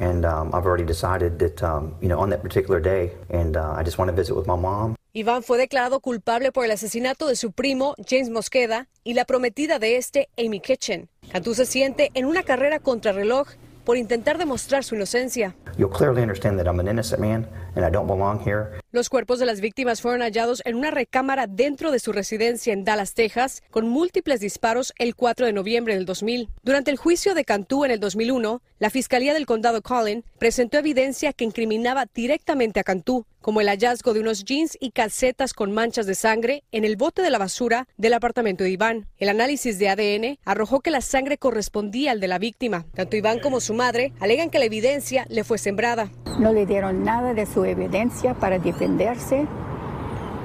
And 0.00 0.24
um, 0.24 0.48
I've 0.52 0.66
already 0.66 0.84
decided 0.84 1.38
that, 1.38 1.62
um, 1.62 1.94
you 2.00 2.08
know, 2.08 2.18
on 2.18 2.30
that 2.30 2.42
particular 2.42 2.80
day, 2.80 3.12
and 3.30 3.56
uh, 3.56 3.76
I 3.78 3.84
just 3.84 3.96
want 3.96 4.10
to 4.10 4.16
visit 4.16 4.34
with 4.34 4.48
my 4.48 4.56
mom. 4.56 4.96
Iván 5.14 5.44
fue 5.44 5.56
declarado 5.56 6.00
culpable 6.00 6.50
por 6.50 6.64
el 6.64 6.72
asesinato 6.72 7.28
de 7.28 7.36
su 7.36 7.52
primo, 7.52 7.94
James 8.08 8.30
Mosqueda, 8.30 8.88
y 9.04 9.14
la 9.14 9.24
prometida 9.24 9.78
de 9.78 9.98
este, 9.98 10.28
Amy 10.36 10.58
Kitchen. 10.58 11.08
Cantú 11.30 11.54
se 11.54 11.66
siente 11.66 12.10
en 12.14 12.24
una 12.24 12.42
carrera 12.42 12.80
contrarreloj 12.80 13.46
por 13.84 13.96
intentar 13.96 14.38
demostrar 14.38 14.84
su 14.84 14.94
inocencia. 14.94 15.54
You'll 15.76 15.92
clearly 15.92 16.22
understand 16.22 16.58
that 16.58 16.66
I'm 16.66 16.80
an 16.80 16.88
innocent 16.88 17.20
man 17.20 17.46
and 17.74 17.84
I 17.86 17.90
don't 17.90 18.06
belong 18.06 18.40
here. 18.40 18.80
Los 18.92 19.08
cuerpos 19.08 19.38
de 19.38 19.46
las 19.46 19.60
víctimas 19.60 20.02
fueron 20.02 20.20
hallados 20.20 20.62
en 20.64 20.76
una 20.76 20.90
recámara 20.90 21.46
dentro 21.46 21.90
de 21.90 21.98
su 21.98 22.12
residencia 22.12 22.72
en 22.72 22.84
Dallas, 22.84 23.14
Texas, 23.14 23.62
con 23.70 23.88
múltiples 23.88 24.40
disparos 24.40 24.92
el 24.98 25.16
4 25.16 25.46
de 25.46 25.52
noviembre 25.52 25.94
del 25.94 26.04
2000. 26.04 26.50
Durante 26.62 26.90
el 26.90 26.98
juicio 26.98 27.34
de 27.34 27.44
Cantú 27.44 27.84
en 27.84 27.90
el 27.92 28.00
2001, 28.00 28.60
la 28.78 28.90
Fiscalía 28.90 29.32
del 29.32 29.46
Condado 29.46 29.80
Collin 29.80 30.24
presentó 30.38 30.78
evidencia 30.78 31.32
que 31.32 31.44
incriminaba 31.44 32.06
directamente 32.12 32.80
a 32.80 32.84
Cantú, 32.84 33.24
como 33.40 33.60
el 33.60 33.68
hallazgo 33.68 34.14
de 34.14 34.20
unos 34.20 34.44
jeans 34.44 34.76
y 34.80 34.90
calcetas 34.90 35.52
con 35.52 35.72
manchas 35.72 36.06
de 36.06 36.14
sangre 36.14 36.62
en 36.72 36.84
el 36.84 36.96
bote 36.96 37.22
de 37.22 37.30
la 37.30 37.38
basura 37.38 37.88
del 37.96 38.14
apartamento 38.14 38.64
de 38.64 38.70
Iván. 38.70 39.08
El 39.18 39.28
análisis 39.28 39.78
de 39.78 39.88
ADN 39.88 40.38
arrojó 40.44 40.80
que 40.80 40.90
la 40.90 41.00
sangre 41.00 41.38
correspondía 41.38 42.12
al 42.12 42.20
de 42.20 42.28
la 42.28 42.38
víctima. 42.38 42.86
Tanto 42.94 43.16
Iván 43.16 43.40
como 43.40 43.60
su 43.60 43.74
madre 43.74 44.12
alegan 44.20 44.50
que 44.50 44.58
la 44.58 44.66
evidencia 44.66 45.26
le 45.28 45.44
fue 45.44 45.58
sembrada. 45.58 46.10
No 46.38 46.52
le 46.52 46.66
dieron 46.66 47.04
nada 47.04 47.34
de 47.34 47.44
su 47.46 47.61
evidencia 47.64 48.34
para 48.34 48.58
defenderse 48.58 49.46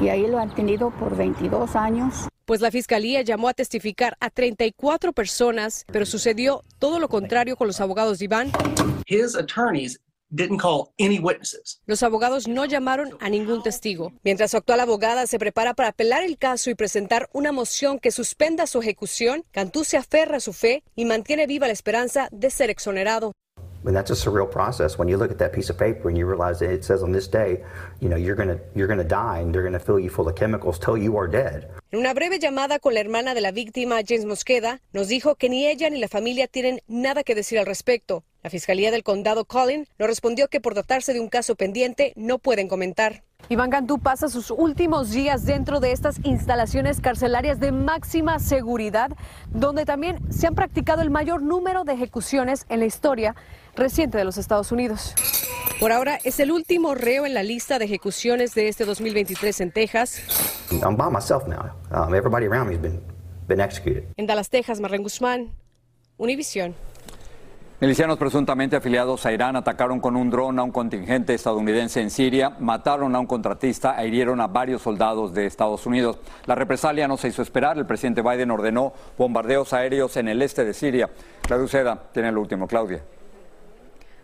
y 0.01 0.09
ahí 0.09 0.27
lo 0.27 0.37
han 0.39 0.53
tenido 0.53 0.91
por 0.91 1.15
22 1.15 1.75
años. 1.75 2.27
Pues 2.45 2.61
la 2.61 2.71
fiscalía 2.71 3.21
llamó 3.23 3.49
a 3.49 3.53
testificar 3.53 4.15
a 4.19 4.29
34 4.29 5.11
personas, 5.11 5.83
pero 5.91 6.05
sucedió 6.05 6.63
todo 6.79 6.99
lo 6.99 7.09
contrario 7.09 7.57
con 7.57 7.67
los 7.67 7.81
abogados 7.81 8.19
de 8.19 8.25
Iván. 8.25 8.51
His 9.07 9.35
attorneys 9.35 9.99
didn't 10.29 10.61
call 10.61 10.93
any 10.99 11.19
witnesses. 11.19 11.81
Los 11.85 12.03
abogados 12.03 12.47
no 12.47 12.65
llamaron 12.65 13.17
a 13.19 13.29
ningún 13.29 13.63
testigo. 13.63 14.13
Mientras 14.23 14.51
su 14.51 14.57
actual 14.57 14.79
abogada 14.79 15.27
se 15.27 15.39
prepara 15.39 15.73
para 15.73 15.89
apelar 15.89 16.23
el 16.23 16.37
caso 16.37 16.69
y 16.69 16.75
presentar 16.75 17.29
una 17.33 17.51
moción 17.51 17.99
que 17.99 18.11
suspenda 18.11 18.67
su 18.67 18.79
ejecución, 18.79 19.43
Cantú 19.51 19.83
se 19.83 19.97
aferra 19.97 20.37
a 20.37 20.41
su 20.41 20.53
fe 20.53 20.83
y 20.95 21.05
mantiene 21.05 21.47
viva 21.47 21.67
la 21.67 21.73
esperanza 21.73 22.29
de 22.31 22.49
ser 22.49 22.69
exonerado. 22.69 23.33
And 23.87 23.95
that's 23.95 24.11
a 24.11 24.15
surreal 24.15 24.51
process 24.51 24.97
when 24.97 25.07
you 25.07 25.15
look 25.17 25.31
at 25.31 25.37
that 25.39 25.53
piece 25.53 25.69
of 25.69 25.77
paper 25.77 26.09
and 26.09 26.17
you 26.17 26.25
realize 26.27 26.59
that 26.59 26.69
it 26.69 26.83
says 26.83 27.01
on 27.03 27.13
this 27.13 27.27
day, 27.27 27.63
you 28.01 28.09
know, 28.09 28.17
you're 28.17 28.35
going 28.35 28.49
to 28.49 28.59
you're 28.75 28.87
going 28.87 28.99
to 28.99 29.07
die 29.07 29.39
and 29.39 29.53
they're 29.53 29.63
going 29.63 29.79
to 29.79 29.79
fill 29.79 29.97
you 29.97 30.09
full 30.09 30.27
of 30.27 30.35
chemicals 30.35 30.77
till 30.77 30.97
you 30.97 31.17
are 31.17 31.27
dead. 31.27 31.69
En 31.91 31.99
una 31.99 32.13
breve 32.13 32.37
llamada 32.37 32.79
con 32.79 32.93
la 32.93 32.99
hermana 32.99 33.33
de 33.33 33.39
la 33.39 33.51
víctima, 33.51 34.01
James 34.05 34.25
Mosqueda, 34.25 34.81
nos 34.91 35.07
dijo 35.07 35.35
que 35.35 35.47
ni 35.47 35.67
ella 35.67 35.89
ni 35.89 35.99
la 35.99 36.09
familia 36.09 36.47
tienen 36.47 36.81
nada 36.87 37.23
que 37.23 37.33
decir 37.33 37.59
al 37.59 37.65
respecto. 37.65 38.25
La 38.43 38.49
Fiscalía 38.49 38.91
del 38.91 39.03
Condado 39.03 39.45
Collin 39.45 39.87
nos 39.97 40.07
respondió 40.07 40.47
que 40.47 40.59
por 40.59 40.73
tratarse 40.73 41.13
de 41.13 41.19
un 41.19 41.29
caso 41.29 41.55
pendiente 41.55 42.13
no 42.15 42.39
pueden 42.39 42.67
comentar. 42.67 43.23
Iván 43.49 43.69
Cantú 43.69 43.99
pasa 43.99 44.27
sus 44.27 44.51
últimos 44.51 45.11
días 45.11 45.45
dentro 45.45 45.79
de 45.79 45.91
estas 45.91 46.19
instalaciones 46.23 46.99
carcelarias 46.99 47.59
de 47.59 47.71
máxima 47.71 48.39
seguridad, 48.39 49.11
donde 49.53 49.85
también 49.85 50.19
se 50.31 50.47
han 50.47 50.55
practicado 50.55 51.01
el 51.01 51.09
mayor 51.09 51.41
número 51.41 51.85
de 51.85 51.93
ejecuciones 51.93 52.65
en 52.67 52.79
la 52.79 52.85
historia 52.85 53.35
reciente 53.77 54.17
de 54.17 54.25
los 54.25 54.37
Estados 54.37 54.71
Unidos. 54.71 55.13
Por 55.79 55.91
ahora 55.91 56.19
es 56.23 56.39
el 56.39 56.51
último 56.51 56.95
reo 56.95 57.25
en 57.25 57.33
la 57.33 57.43
lista 57.43 57.79
de 57.79 57.85
ejecuciones 57.85 58.55
de 58.55 58.67
este 58.67 58.83
2023 58.83 59.61
en 59.61 59.71
Texas. 59.71 60.21
I'm 60.71 60.97
by 60.97 61.11
myself 61.11 61.47
now. 61.47 61.71
Um, 61.91 62.13
everybody 62.13 62.47
around 62.47 62.67
me 62.67 62.75
has 62.75 62.81
been 62.81 63.01
been 63.47 63.61
executed. 63.61 64.03
En 64.17 64.25
Dallas, 64.25 64.49
Texas, 64.49 64.79
Marren 64.79 65.03
Guzmán, 65.03 65.51
Univisión. 66.17 66.75
Milicianos 67.79 68.17
presuntamente 68.17 68.75
afiliados 68.75 69.23
a 69.27 69.31
Irán 69.31 69.55
atacaron 69.55 69.99
con 69.99 70.15
un 70.15 70.31
dron 70.31 70.57
a 70.57 70.63
un 70.63 70.71
contingente 70.71 71.35
estadounidense 71.35 72.01
en 72.01 72.09
Siria, 72.09 72.49
mataron 72.59 73.15
a 73.15 73.19
un 73.19 73.27
contratista 73.27 74.01
e 74.01 74.07
hirieron 74.07 74.41
a 74.41 74.47
varios 74.47 74.81
soldados 74.81 75.31
de 75.31 75.45
Estados 75.45 75.85
Unidos. 75.85 76.17
La 76.47 76.55
represalia 76.55 77.07
no 77.07 77.17
se 77.17 77.27
hizo 77.27 77.43
esperar. 77.43 77.77
El 77.77 77.85
presidente 77.85 78.23
Biden 78.23 78.49
ordenó 78.49 78.93
bombardeos 79.15 79.73
aéreos 79.73 80.17
en 80.17 80.27
el 80.27 80.41
este 80.41 80.65
de 80.65 80.73
Siria. 80.73 81.11
Claudia 81.43 81.65
Uceda 81.65 82.03
tiene 82.11 82.29
el 82.29 82.37
último. 82.39 82.67
Claudia. 82.67 83.03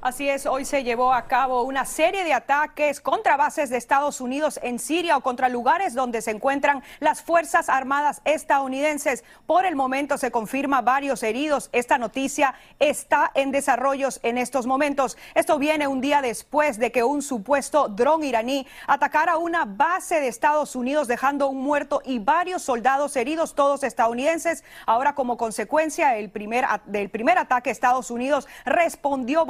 Así 0.04 0.28
es, 0.28 0.46
hoy 0.46 0.66
se 0.66 0.84
llevó 0.84 1.14
a 1.14 1.28
cabo 1.28 1.64
una 1.64 1.86
serie 1.86 2.26
de 2.26 2.34
ataques 2.34 3.00
contra 3.00 3.38
bases 3.38 3.70
de 3.70 3.78
Estados 3.78 4.20
Unidos 4.20 4.60
en 4.62 4.78
Siria 4.78 5.16
o 5.16 5.22
contra 5.22 5.48
lugares 5.48 5.94
donde 5.94 6.22
se 6.22 6.32
encuentran 6.32 6.84
las 7.00 7.22
Fuerzas 7.22 7.70
Armadas 7.70 8.22
estadounidenses. 8.26 9.24
Por 9.46 9.66
el 9.66 9.78
momento 9.78 10.18
se 10.18 10.30
confirma 10.30 10.82
varios 10.82 11.24
heridos. 11.24 11.70
Esta 11.72 11.98
noticia 11.98 12.54
está 12.80 13.32
en 13.34 13.52
desarrollos 13.52 14.20
en 14.24 14.38
estos 14.38 14.66
momentos. 14.66 15.18
Esto 15.36 15.58
viene 15.58 15.88
un 15.88 16.02
día 16.02 16.22
después 16.22 16.80
de 16.80 16.92
que 16.92 17.06
un 17.06 17.22
supuesto 17.22 17.88
dron 17.88 18.26
iraní 18.26 18.68
atacara 18.88 19.38
una 19.38 19.64
base 19.64 20.20
de 20.20 20.28
Estados 20.28 20.76
Unidos 20.76 21.08
dejando 21.08 21.48
un 21.48 21.64
muerto 21.64 22.02
y 22.04 22.20
varios 22.20 22.62
soldados 22.62 23.16
heridos, 23.16 23.56
todos 23.56 23.84
estadounidenses. 23.84 24.66
Ahora 24.86 25.16
como 25.16 25.38
consecuencia 25.38 26.18
el 26.18 26.30
primer, 26.30 26.66
del 26.88 27.10
primer 27.10 27.38
ataque 27.38 27.70
Estados 27.70 28.12
Unidos 28.12 28.50
respondió 28.66 29.46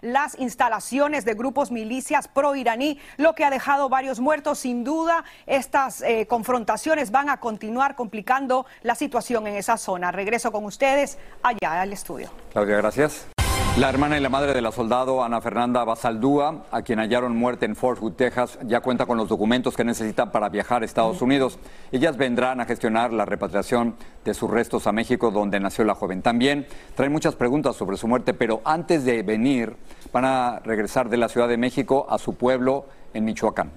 las 0.00 0.38
instalaciones 0.38 1.24
de 1.24 1.34
grupos 1.34 1.70
milicias 1.70 2.28
pro-iraní, 2.28 2.98
lo 3.16 3.34
que 3.34 3.44
ha 3.44 3.50
dejado 3.50 3.88
varios 3.88 4.20
muertos. 4.20 4.60
Sin 4.60 4.84
duda, 4.84 5.24
estas 5.46 6.02
eh, 6.02 6.26
confrontaciones 6.26 7.10
van 7.10 7.28
a 7.28 7.40
continuar 7.40 7.94
complicando 7.96 8.66
la 8.82 8.94
situación 8.94 9.46
en 9.46 9.56
esa 9.56 9.76
zona. 9.76 10.12
Regreso 10.12 10.52
con 10.52 10.64
ustedes 10.64 11.18
allá 11.42 11.82
al 11.82 11.92
estudio. 11.92 12.30
Claudia, 12.52 12.76
gracias. 12.76 13.31
La 13.78 13.88
hermana 13.88 14.18
y 14.18 14.20
la 14.20 14.28
madre 14.28 14.52
de 14.52 14.60
la 14.60 14.70
soldado 14.70 15.24
Ana 15.24 15.40
Fernanda 15.40 15.82
Basaldúa, 15.82 16.66
a 16.70 16.82
quien 16.82 16.98
hallaron 16.98 17.34
muerte 17.34 17.64
en 17.64 17.74
Fort 17.74 18.00
Hood, 18.00 18.12
Texas, 18.12 18.58
ya 18.64 18.80
cuenta 18.80 19.06
con 19.06 19.16
los 19.16 19.30
documentos 19.30 19.74
que 19.74 19.82
necesitan 19.82 20.30
para 20.30 20.50
viajar 20.50 20.82
a 20.82 20.84
Estados 20.84 21.22
Unidos. 21.22 21.58
Ellas 21.90 22.18
vendrán 22.18 22.60
a 22.60 22.66
gestionar 22.66 23.14
la 23.14 23.24
repatriación 23.24 23.96
de 24.26 24.34
sus 24.34 24.50
restos 24.50 24.86
a 24.86 24.92
México, 24.92 25.30
donde 25.30 25.58
nació 25.58 25.86
la 25.86 25.94
joven. 25.94 26.20
También 26.20 26.66
traen 26.94 27.12
muchas 27.12 27.34
preguntas 27.34 27.74
sobre 27.74 27.96
su 27.96 28.06
muerte, 28.06 28.34
pero 28.34 28.60
antes 28.66 29.06
de 29.06 29.22
venir, 29.22 29.74
van 30.12 30.26
a 30.26 30.58
regresar 30.58 31.08
de 31.08 31.16
la 31.16 31.30
Ciudad 31.30 31.48
de 31.48 31.56
México 31.56 32.06
a 32.10 32.18
su 32.18 32.34
pueblo 32.34 32.84
en 33.14 33.24
Michoacán. 33.24 33.70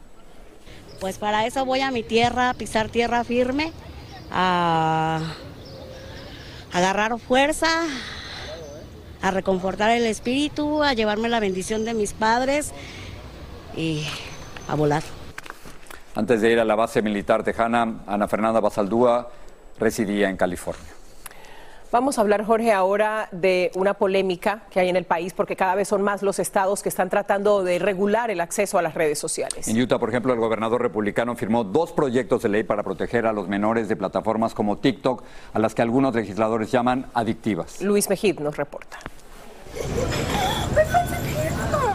Pues 0.99 1.17
para 1.17 1.45
eso 1.45 1.63
voy 1.63 1.79
a 1.79 1.91
mi 1.91 2.03
tierra, 2.03 2.49
a 2.49 2.53
pisar 2.53 2.89
tierra 2.89 3.23
firme, 3.23 3.71
a 4.29 5.21
agarrar 6.73 7.17
fuerza, 7.17 7.69
a 9.25 9.31
reconfortar 9.31 9.89
el 9.89 10.05
espíritu, 10.05 10.83
a 10.83 10.93
llevarme 10.93 11.29
la 11.29 11.39
bendición 11.39 11.83
de 11.83 11.95
mis 11.95 12.13
padres 12.13 12.73
y 13.75 14.05
a 14.67 14.75
volar. 14.75 15.01
Antes 16.13 16.41
de 16.41 16.51
ir 16.51 16.59
a 16.59 16.63
la 16.63 16.75
base 16.75 17.01
militar 17.01 17.43
tejana, 17.43 18.01
Ana 18.05 18.27
Fernanda 18.27 18.59
Basaldúa 18.59 19.31
residía 19.79 20.29
en 20.29 20.37
California. 20.37 20.91
Vamos 21.95 22.17
a 22.17 22.21
hablar, 22.21 22.43
Jorge, 22.43 22.73
ahora 22.73 23.29
de 23.31 23.71
una 23.73 23.93
polémica 23.93 24.63
que 24.69 24.81
hay 24.81 24.89
en 24.89 24.97
el 24.97 25.05
país 25.05 25.31
porque 25.31 25.55
cada 25.55 25.75
vez 25.75 25.87
son 25.87 26.01
más 26.01 26.23
los 26.23 26.39
estados 26.39 26.83
que 26.83 26.89
están 26.89 27.09
tratando 27.09 27.63
de 27.63 27.79
regular 27.79 28.29
el 28.29 28.41
acceso 28.41 28.77
a 28.77 28.81
las 28.81 28.95
redes 28.95 29.17
sociales. 29.17 29.65
En 29.69 29.81
Utah, 29.81 29.97
por 29.97 30.09
ejemplo, 30.09 30.33
el 30.33 30.39
gobernador 30.41 30.81
republicano 30.81 31.37
firmó 31.37 31.63
dos 31.63 31.93
proyectos 31.93 32.43
de 32.43 32.49
ley 32.49 32.63
para 32.63 32.83
proteger 32.83 33.25
a 33.25 33.31
los 33.31 33.47
menores 33.47 33.87
de 33.87 33.95
plataformas 33.95 34.53
como 34.53 34.77
TikTok, 34.77 35.23
a 35.53 35.59
las 35.59 35.73
que 35.73 35.83
algunos 35.83 36.13
legisladores 36.13 36.69
llaman 36.69 37.05
adictivas. 37.13 37.81
Luis 37.81 38.09
Mejid 38.09 38.39
nos 38.39 38.57
reporta. 38.57 38.99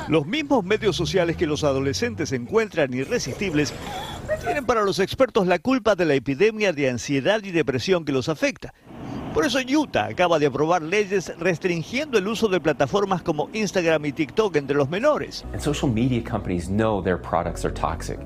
Los 0.09 0.26
mismos 0.26 0.64
medios 0.64 0.97
sociales 0.97 1.37
que 1.37 1.47
los 1.47 1.62
adolescentes 1.62 2.33
encuentran 2.33 2.95
irresistibles 2.95 3.75
tienen 4.42 4.64
para 4.64 4.80
los 4.80 4.99
expertos 4.99 5.47
la 5.47 5.59
culpa 5.59 5.95
de 5.95 6.07
la 6.07 6.14
epidemia 6.14 6.73
de 6.73 6.88
ansiedad 6.88 7.42
y 7.45 7.50
depresión 7.50 8.07
que 8.07 8.12
los 8.12 8.30
afecta. 8.30 8.73
Por 9.34 9.46
eso 9.46 9.60
Utah 9.60 10.06
acaba 10.06 10.40
de 10.40 10.46
aprobar 10.46 10.82
leyes 10.82 11.32
restringiendo 11.38 12.18
el 12.18 12.26
uso 12.26 12.49
de 12.49 12.60
plataformas 12.60 13.22
como 13.22 13.49
Instagram 13.52 14.04
y 14.06 14.12
TikTok 14.12 14.56
entre 14.56 14.76
los 14.76 14.90
menores. 14.90 15.44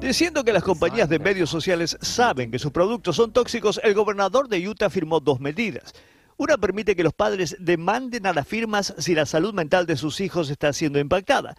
Diciendo 0.00 0.42
que 0.42 0.52
las 0.54 0.62
compañías 0.62 1.10
de 1.10 1.18
medios 1.18 1.50
sociales 1.50 1.98
saben 2.00 2.50
que 2.50 2.58
sus 2.58 2.72
productos 2.72 3.16
son 3.16 3.32
tóxicos, 3.32 3.78
el 3.84 3.92
gobernador 3.92 4.48
de 4.48 4.66
Utah 4.66 4.88
firmó 4.88 5.20
dos 5.20 5.40
medidas. 5.40 5.92
Una 6.38 6.56
permite 6.56 6.96
que 6.96 7.04
los 7.04 7.12
padres 7.12 7.54
demanden 7.60 8.26
a 8.26 8.32
las 8.32 8.48
firmas 8.48 8.94
si 8.96 9.14
la 9.14 9.26
salud 9.26 9.52
mental 9.52 9.84
de 9.84 9.96
sus 9.96 10.20
hijos 10.20 10.48
está 10.48 10.72
siendo 10.72 10.98
impactada. 10.98 11.54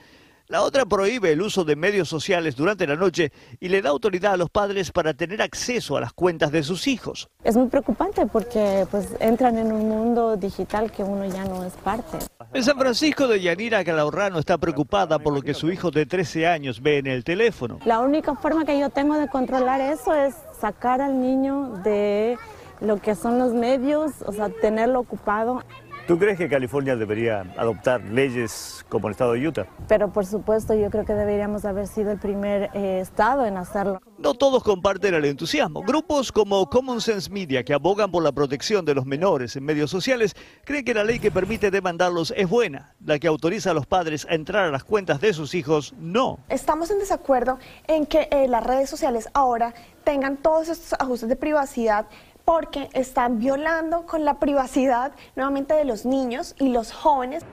La 0.47 0.61
otra 0.61 0.85
prohíbe 0.85 1.31
el 1.31 1.41
uso 1.41 1.65
de 1.65 1.75
medios 1.75 2.07
sociales 2.07 2.55
durante 2.55 2.85
la 2.85 2.95
noche 2.95 3.31
y 3.59 3.67
le 3.67 3.81
da 3.81 3.89
autoridad 3.89 4.33
a 4.33 4.37
los 4.37 4.51
padres 4.51 4.91
para 4.91 5.15
tener 5.15 5.41
acceso 5.41 5.97
a 5.97 6.01
las 6.01 6.13
cuentas 6.13 6.51
de 6.51 6.61
sus 6.61 6.87
hijos. 6.87 7.29
Es 7.43 7.57
muy 7.57 7.67
preocupante 7.67 8.27
porque 8.27 8.85
pues 8.91 9.07
entran 9.19 9.57
en 9.57 9.71
un 9.71 9.89
mundo 9.89 10.37
digital 10.37 10.91
que 10.91 11.01
uno 11.01 11.25
ya 11.25 11.45
no 11.45 11.63
es 11.63 11.73
parte. 11.73 12.19
En 12.53 12.63
San 12.63 12.77
Francisco 12.77 13.27
de 13.27 13.41
Yanira 13.41 13.83
Calahorrano 13.83 14.37
está 14.37 14.59
preocupada 14.59 15.17
por 15.17 15.33
lo 15.33 15.41
que 15.41 15.55
su 15.55 15.71
hijo 15.71 15.89
de 15.89 16.05
13 16.05 16.45
años 16.45 16.79
ve 16.79 16.99
en 16.99 17.07
el 17.07 17.23
teléfono. 17.23 17.79
La 17.83 18.01
única 18.01 18.35
forma 18.35 18.65
que 18.65 18.79
yo 18.79 18.91
tengo 18.91 19.15
de 19.15 19.27
controlar 19.27 19.81
eso 19.81 20.13
es 20.13 20.35
sacar 20.61 21.01
al 21.01 21.19
niño 21.19 21.81
de 21.83 22.37
lo 22.81 23.01
que 23.01 23.15
son 23.15 23.39
los 23.39 23.53
medios, 23.53 24.11
o 24.27 24.31
sea, 24.31 24.49
tenerlo 24.49 24.99
ocupado. 24.99 25.63
¿Tú 26.07 26.19
crees 26.19 26.37
que 26.37 26.47
California 26.47 26.95
debería 26.95 27.51
adoptar 27.57 27.99
leyes 28.03 28.85
como 28.89 29.07
el 29.07 29.13
estado 29.13 29.33
de 29.33 29.47
Utah? 29.47 29.65
Pero 29.87 30.13
por 30.13 30.27
supuesto 30.27 30.75
yo 30.75 30.91
creo 30.91 31.03
que 31.03 31.13
deberíamos 31.13 31.65
haber 31.65 31.87
sido 31.87 32.11
el 32.11 32.19
primer 32.19 32.69
eh, 32.75 32.99
estado 32.99 33.43
en 33.47 33.57
hacerlo. 33.57 33.99
No 34.19 34.35
todos 34.35 34.63
comparten 34.63 35.15
el 35.15 35.25
entusiasmo. 35.25 35.81
Grupos 35.81 36.31
como 36.31 36.69
Common 36.69 37.01
Sense 37.01 37.31
Media, 37.31 37.63
que 37.63 37.73
abogan 37.73 38.11
por 38.11 38.21
la 38.21 38.31
protección 38.31 38.85
de 38.85 38.93
los 38.93 39.07
menores 39.07 39.55
en 39.55 39.63
medios 39.63 39.89
sociales, 39.89 40.35
creen 40.63 40.85
que 40.85 40.93
la 40.93 41.03
ley 41.03 41.17
que 41.17 41.31
permite 41.31 41.71
demandarlos 41.71 42.31
es 42.37 42.47
buena. 42.47 42.93
La 43.03 43.17
que 43.17 43.25
autoriza 43.25 43.71
a 43.71 43.73
los 43.73 43.87
padres 43.87 44.27
a 44.29 44.35
entrar 44.35 44.65
a 44.65 44.71
las 44.71 44.83
cuentas 44.83 45.19
de 45.21 45.33
sus 45.33 45.55
hijos, 45.55 45.95
no. 45.97 46.37
Estamos 46.49 46.91
en 46.91 46.99
desacuerdo 46.99 47.57
en 47.87 48.05
que 48.05 48.27
eh, 48.29 48.47
las 48.47 48.63
redes 48.63 48.91
sociales 48.91 49.27
ahora 49.33 49.73
tengan 50.03 50.37
todos 50.37 50.69
estos 50.69 50.93
ajustes 50.99 51.29
de 51.29 51.35
privacidad 51.35 52.05
porque 52.45 52.89
están 52.93 53.39
violando 53.39 54.05
con 54.05 54.23
la 54.23 54.39
privacidad 54.39 55.11
nuevamente 55.35 55.73
de 55.73 55.83
los 55.83 56.05
niños 56.05 56.55
y 56.59 56.69
los 56.69 56.93
jóvenes. 56.93 57.43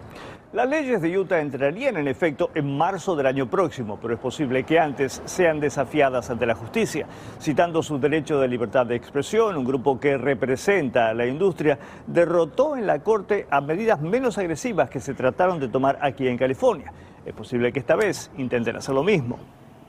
Las 0.53 0.69
leyes 0.69 1.01
de 1.01 1.19
Utah 1.19 1.41
entrarían 1.41 1.97
en 1.97 2.09
efecto 2.09 2.51
en 2.55 2.77
marzo 2.77 3.17
del 3.17 3.25
año 3.25 3.49
próximo, 3.49 3.99
pero 4.03 4.13
es 4.13 4.21
posible 4.21 4.65
que 4.65 4.79
antes 4.79 5.23
sean 5.25 5.61
desafiadas 5.61 6.29
ante 6.29 6.45
la 6.45 6.55
justicia. 6.55 7.07
Citando 7.41 7.83
su 7.83 7.99
derecho 7.99 8.39
de 8.39 8.49
libertad 8.49 8.85
de 8.85 8.95
expresión, 8.95 9.57
un 9.57 9.65
grupo 9.65 9.99
que 9.99 10.19
representa 10.19 11.09
a 11.09 11.15
la 11.15 11.27
industria 11.27 11.79
derrotó 12.07 12.77
en 12.77 12.87
la 12.87 12.99
Corte 12.99 13.47
a 13.51 13.63
medidas 13.63 14.03
menos 14.03 14.37
agresivas 14.37 14.91
que 14.91 15.01
se 15.01 15.15
trataron 15.15 15.59
de 15.59 15.69
tomar 15.69 15.99
aquí 16.03 16.29
en 16.29 16.37
California. 16.37 16.93
Es 17.25 17.33
posible 17.33 17.73
que 17.73 17.79
esta 17.79 17.97
vez 17.97 18.31
intenten 18.37 18.77
hacer 18.77 18.95
lo 18.95 19.03
mismo. 19.03 19.39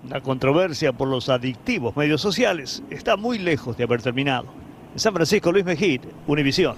La 0.08 0.22
controversia 0.22 0.94
por 0.94 1.10
los 1.10 1.28
adictivos 1.28 1.98
medios 1.98 2.22
sociales 2.22 2.84
está 2.90 3.18
muy 3.18 3.38
lejos 3.38 3.76
de 3.76 3.84
haber 3.84 4.02
terminado. 4.02 4.46
San 4.96 5.14
Francisco, 5.14 5.52
Luis 5.52 5.66
Mejid, 5.66 6.02
Univisión. 6.28 6.76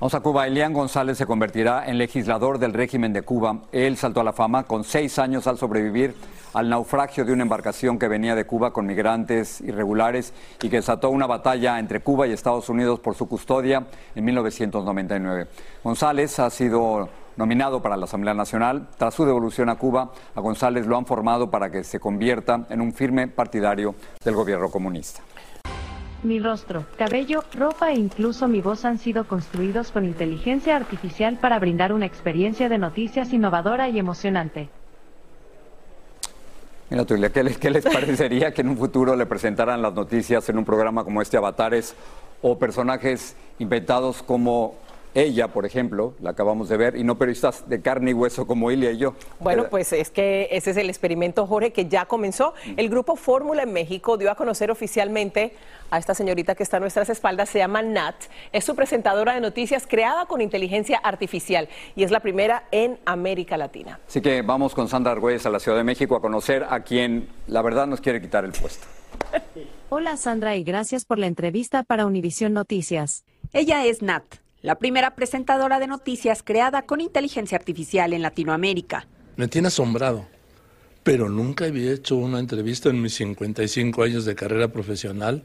Vamos 0.00 0.14
a 0.14 0.20
Cuba. 0.20 0.46
Elian 0.46 0.72
González 0.72 1.18
se 1.18 1.26
convertirá 1.26 1.86
en 1.86 1.98
legislador 1.98 2.58
del 2.58 2.72
régimen 2.72 3.12
de 3.12 3.22
Cuba. 3.22 3.60
Él 3.72 3.98
saltó 3.98 4.20
a 4.20 4.24
la 4.24 4.32
fama 4.32 4.64
con 4.64 4.84
seis 4.84 5.18
años 5.18 5.46
al 5.46 5.58
sobrevivir 5.58 6.14
al 6.54 6.70
naufragio 6.70 7.26
de 7.26 7.34
una 7.34 7.42
embarcación 7.42 7.98
que 7.98 8.08
venía 8.08 8.34
de 8.34 8.46
Cuba 8.46 8.72
con 8.72 8.86
migrantes 8.86 9.60
irregulares 9.60 10.32
y 10.62 10.70
que 10.70 10.76
desató 10.76 11.10
una 11.10 11.26
batalla 11.26 11.78
entre 11.78 12.00
Cuba 12.00 12.26
y 12.26 12.32
Estados 12.32 12.70
Unidos 12.70 13.00
por 13.00 13.14
su 13.14 13.28
custodia 13.28 13.86
en 14.14 14.24
1999. 14.24 15.48
González 15.84 16.38
ha 16.38 16.48
sido 16.48 17.10
nominado 17.36 17.82
para 17.82 17.98
la 17.98 18.04
Asamblea 18.04 18.32
Nacional. 18.32 18.88
Tras 18.96 19.12
su 19.12 19.26
devolución 19.26 19.68
a 19.68 19.76
Cuba, 19.76 20.10
a 20.34 20.40
González 20.40 20.86
lo 20.86 20.96
han 20.96 21.04
formado 21.04 21.50
para 21.50 21.70
que 21.70 21.84
se 21.84 22.00
convierta 22.00 22.66
en 22.70 22.80
un 22.80 22.94
firme 22.94 23.28
partidario 23.28 23.94
del 24.24 24.34
gobierno 24.34 24.70
comunista. 24.70 25.20
Mi 26.22 26.40
rostro, 26.40 26.86
cabello, 26.96 27.44
ropa 27.54 27.90
e 27.90 27.96
incluso 27.96 28.48
mi 28.48 28.60
voz 28.60 28.84
han 28.84 28.98
sido 28.98 29.28
construidos 29.28 29.90
con 29.90 30.04
inteligencia 30.04 30.74
artificial 30.74 31.38
para 31.38 31.58
brindar 31.58 31.92
una 31.92 32.06
experiencia 32.06 32.68
de 32.68 32.78
noticias 32.78 33.32
innovadora 33.32 33.88
y 33.88 33.98
emocionante. 33.98 34.68
Mira, 36.88 37.04
Tulia, 37.04 37.30
¿qué 37.30 37.42
les, 37.42 37.58
¿qué 37.58 37.70
les 37.70 37.84
parecería 37.84 38.52
que 38.54 38.62
en 38.62 38.70
un 38.70 38.76
futuro 38.76 39.14
le 39.14 39.26
presentaran 39.26 39.82
las 39.82 39.92
noticias 39.92 40.48
en 40.48 40.58
un 40.58 40.64
programa 40.64 41.04
como 41.04 41.20
este, 41.20 41.36
Avatares, 41.36 41.94
o 42.42 42.58
personajes 42.58 43.36
inventados 43.58 44.22
como 44.22 44.74
ella, 45.16 45.48
por 45.48 45.64
ejemplo, 45.64 46.12
la 46.20 46.30
acabamos 46.30 46.68
de 46.68 46.76
ver, 46.76 46.94
y 46.94 47.02
no 47.02 47.16
periodistas 47.16 47.66
de 47.70 47.80
carne 47.80 48.10
y 48.10 48.14
hueso 48.14 48.46
como 48.46 48.70
Ilia 48.70 48.90
y 48.90 48.98
yo. 48.98 49.14
Bueno, 49.40 49.64
pues 49.70 49.94
es 49.94 50.10
que 50.10 50.46
ese 50.50 50.72
es 50.72 50.76
el 50.76 50.90
experimento, 50.90 51.46
Jorge, 51.46 51.72
que 51.72 51.86
ya 51.86 52.04
comenzó. 52.04 52.52
El 52.76 52.90
grupo 52.90 53.16
Fórmula 53.16 53.62
en 53.62 53.72
México 53.72 54.18
dio 54.18 54.30
a 54.30 54.34
conocer 54.34 54.70
oficialmente 54.70 55.54
a 55.90 55.96
esta 55.96 56.14
señorita 56.14 56.54
que 56.54 56.62
está 56.62 56.76
a 56.76 56.80
nuestras 56.80 57.08
espaldas, 57.08 57.48
se 57.48 57.60
llama 57.60 57.80
Nat. 57.80 58.14
Es 58.52 58.66
su 58.66 58.76
presentadora 58.76 59.32
de 59.32 59.40
noticias 59.40 59.86
creada 59.86 60.26
con 60.26 60.42
inteligencia 60.42 60.98
artificial 60.98 61.70
y 61.94 62.02
es 62.02 62.10
la 62.10 62.20
primera 62.20 62.64
en 62.70 62.98
América 63.06 63.56
Latina. 63.56 63.98
Así 64.06 64.20
que 64.20 64.42
vamos 64.42 64.74
con 64.74 64.86
Sandra 64.86 65.12
Argüelles 65.12 65.46
a 65.46 65.50
la 65.50 65.60
Ciudad 65.60 65.78
de 65.78 65.84
México 65.84 66.14
a 66.16 66.20
conocer 66.20 66.66
a 66.68 66.80
quien 66.80 67.30
la 67.46 67.62
verdad 67.62 67.86
nos 67.86 68.02
quiere 68.02 68.20
quitar 68.20 68.44
el 68.44 68.52
puesto. 68.52 68.86
Hola 69.88 70.18
Sandra 70.18 70.56
y 70.56 70.62
gracias 70.62 71.06
por 71.06 71.18
la 71.18 71.26
entrevista 71.26 71.84
para 71.84 72.04
Univisión 72.04 72.52
Noticias. 72.52 73.24
Ella 73.54 73.86
es 73.86 74.02
Nat 74.02 74.24
la 74.66 74.74
primera 74.74 75.14
presentadora 75.14 75.78
de 75.78 75.86
noticias 75.86 76.42
creada 76.42 76.82
con 76.82 77.00
inteligencia 77.00 77.56
artificial 77.56 78.12
en 78.12 78.20
Latinoamérica. 78.20 79.06
Me 79.36 79.46
tiene 79.46 79.68
asombrado, 79.68 80.26
pero 81.04 81.28
nunca 81.28 81.66
había 81.66 81.92
hecho 81.92 82.16
una 82.16 82.40
entrevista 82.40 82.88
en 82.88 83.00
mis 83.00 83.14
55 83.14 84.02
años 84.02 84.24
de 84.24 84.34
carrera 84.34 84.66
profesional 84.66 85.44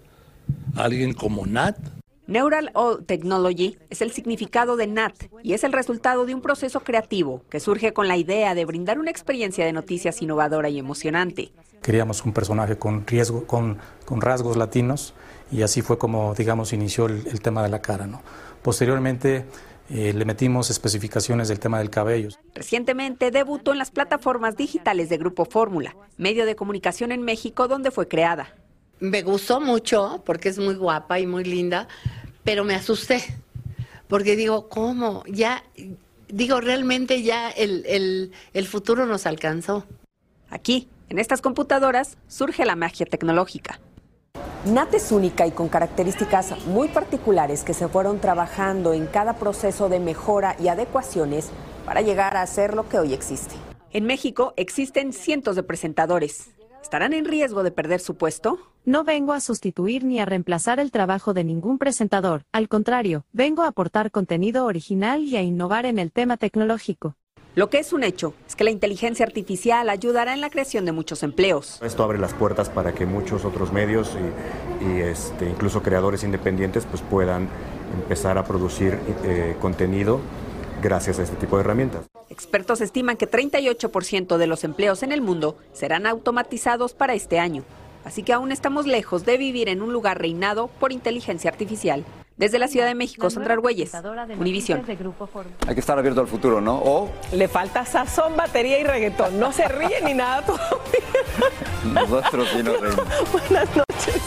a 0.75 0.85
alguien 0.85 1.13
como 1.13 1.45
Nat. 1.45 1.77
Neural 2.25 2.71
All 2.73 3.05
Technology 3.05 3.77
es 3.91 4.01
el 4.01 4.09
significado 4.09 4.75
de 4.75 4.87
NAT 4.87 5.13
y 5.43 5.53
es 5.53 5.63
el 5.63 5.71
resultado 5.71 6.25
de 6.25 6.33
un 6.33 6.41
proceso 6.41 6.79
creativo 6.79 7.43
que 7.51 7.59
surge 7.59 7.93
con 7.93 8.07
la 8.07 8.17
idea 8.17 8.55
de 8.55 8.65
brindar 8.65 8.97
una 8.97 9.11
experiencia 9.11 9.65
de 9.65 9.73
noticias 9.73 10.19
innovadora 10.23 10.69
y 10.69 10.79
emocionante. 10.79 11.51
Queríamos 11.83 12.25
un 12.25 12.33
personaje 12.33 12.75
con, 12.79 13.05
riesgo, 13.05 13.45
con, 13.45 13.77
con 14.03 14.19
rasgos 14.19 14.57
latinos 14.57 15.13
y 15.51 15.61
así 15.61 15.83
fue 15.83 15.99
como, 15.99 16.33
digamos, 16.33 16.73
inició 16.73 17.05
el, 17.05 17.27
el 17.27 17.41
tema 17.41 17.61
de 17.61 17.69
la 17.69 17.81
cara. 17.83 18.07
¿no? 18.07 18.21
Posteriormente 18.61 19.45
eh, 19.89 20.13
le 20.13 20.25
metimos 20.25 20.69
especificaciones 20.69 21.47
del 21.47 21.59
tema 21.59 21.79
del 21.79 21.89
cabello. 21.89 22.29
Recientemente 22.53 23.31
debutó 23.31 23.71
en 23.71 23.77
las 23.77 23.91
plataformas 23.91 24.55
digitales 24.55 25.09
de 25.09 25.17
Grupo 25.17 25.45
Fórmula, 25.45 25.95
medio 26.17 26.45
de 26.45 26.55
comunicación 26.55 27.11
en 27.11 27.23
México 27.23 27.67
donde 27.67 27.91
fue 27.91 28.07
creada. 28.07 28.55
Me 28.99 29.23
gustó 29.23 29.59
mucho 29.59 30.21
porque 30.25 30.49
es 30.49 30.59
muy 30.59 30.75
guapa 30.75 31.19
y 31.19 31.25
muy 31.25 31.43
linda, 31.43 31.87
pero 32.43 32.63
me 32.63 32.75
asusté 32.75 33.23
porque 34.11 34.35
digo, 34.35 34.67
¿cómo? 34.67 35.23
Ya 35.25 35.63
digo, 36.27 36.59
realmente 36.59 37.23
ya 37.23 37.49
el, 37.49 37.85
el, 37.87 38.33
el 38.53 38.67
futuro 38.67 39.05
nos 39.05 39.25
alcanzó. 39.25 39.85
Aquí, 40.49 40.89
en 41.07 41.17
estas 41.17 41.39
computadoras, 41.39 42.17
surge 42.27 42.65
la 42.65 42.75
magia 42.75 43.05
tecnológica. 43.05 43.79
NAT 44.65 44.93
es 44.93 45.11
única 45.11 45.47
y 45.47 45.51
con 45.51 45.69
características 45.69 46.67
muy 46.67 46.87
particulares 46.87 47.63
que 47.63 47.73
se 47.73 47.87
fueron 47.87 48.19
trabajando 48.19 48.93
en 48.93 49.07
cada 49.07 49.33
proceso 49.33 49.89
de 49.89 49.99
mejora 49.99 50.55
y 50.59 50.67
adecuaciones 50.67 51.49
para 51.83 52.01
llegar 52.01 52.37
a 52.37 52.45
ser 52.45 52.75
lo 52.75 52.87
que 52.87 52.99
hoy 52.99 53.13
existe. 53.13 53.55
En 53.91 54.05
México 54.05 54.53
existen 54.57 55.13
cientos 55.13 55.55
de 55.55 55.63
presentadores. 55.63 56.51
¿Estarán 56.79 57.13
en 57.13 57.25
riesgo 57.25 57.63
de 57.63 57.71
perder 57.71 58.01
su 58.01 58.17
puesto? 58.17 58.59
No 58.85 59.03
vengo 59.03 59.33
a 59.33 59.39
sustituir 59.39 60.03
ni 60.03 60.19
a 60.19 60.25
reemplazar 60.25 60.79
el 60.79 60.91
trabajo 60.91 61.33
de 61.33 61.43
ningún 61.43 61.79
presentador. 61.79 62.43
Al 62.51 62.69
contrario, 62.69 63.25
vengo 63.33 63.63
a 63.63 63.67
aportar 63.67 64.11
contenido 64.11 64.65
original 64.65 65.23
y 65.23 65.37
a 65.37 65.41
innovar 65.41 65.87
en 65.87 65.97
el 65.97 66.11
tema 66.11 66.37
tecnológico. 66.37 67.15
Lo 67.53 67.69
que 67.69 67.79
es 67.79 67.91
un 67.91 68.03
hecho 68.03 68.33
es 68.47 68.55
que 68.55 68.63
la 68.63 68.71
inteligencia 68.71 69.25
artificial 69.25 69.89
ayudará 69.89 70.33
en 70.33 70.39
la 70.39 70.49
creación 70.49 70.85
de 70.85 70.93
muchos 70.93 71.21
empleos. 71.21 71.81
Esto 71.81 72.01
abre 72.03 72.17
las 72.17 72.33
puertas 72.33 72.69
para 72.69 72.93
que 72.93 73.05
muchos 73.05 73.43
otros 73.43 73.73
medios 73.73 74.15
y, 74.79 75.01
este, 75.01 75.49
incluso 75.49 75.83
creadores 75.83 76.23
independientes 76.23 76.85
pues 76.85 77.01
puedan 77.01 77.49
empezar 77.93 78.37
a 78.37 78.45
producir 78.45 78.97
eh, 79.25 79.57
contenido 79.59 80.21
gracias 80.81 81.19
a 81.19 81.23
este 81.23 81.35
tipo 81.35 81.57
de 81.57 81.63
herramientas. 81.63 82.05
Expertos 82.29 82.79
estiman 82.79 83.17
que 83.17 83.29
38% 83.29 84.37
de 84.37 84.47
los 84.47 84.63
empleos 84.63 85.03
en 85.03 85.11
el 85.11 85.21
mundo 85.21 85.57
serán 85.73 86.05
automatizados 86.07 86.93
para 86.93 87.15
este 87.15 87.37
año. 87.37 87.63
Así 88.05 88.23
que 88.23 88.31
aún 88.31 88.53
estamos 88.53 88.87
lejos 88.87 89.25
de 89.25 89.35
vivir 89.35 89.67
en 89.67 89.81
un 89.81 89.91
lugar 89.91 90.21
reinado 90.21 90.67
por 90.79 90.93
inteligencia 90.93 91.51
artificial. 91.51 92.05
Desde 92.41 92.57
la 92.57 92.67
Ciudad 92.67 92.87
de 92.87 92.95
México, 92.95 93.29
Sandra 93.29 93.53
Argüelles, 93.53 93.91
Univisión. 94.39 94.83
Hay 95.67 95.75
que 95.75 95.79
estar 95.79 95.99
abierto 95.99 96.21
al 96.21 96.27
futuro, 96.27 96.59
¿no? 96.59 96.75
O 96.75 97.11
Le 97.33 97.47
falta 97.47 97.85
sazón, 97.85 98.35
batería 98.35 98.79
y 98.79 98.83
reggaetón. 98.83 99.39
No 99.39 99.51
se 99.51 99.67
ríe 99.67 100.01
ni 100.03 100.15
nada 100.15 100.43
todavía. 100.43 100.73
nosotros 101.93 102.49
sí 102.51 102.63
nos 102.63 102.81
reímos. 102.81 103.05
Buenas 103.31 103.69
noches. 103.75 104.21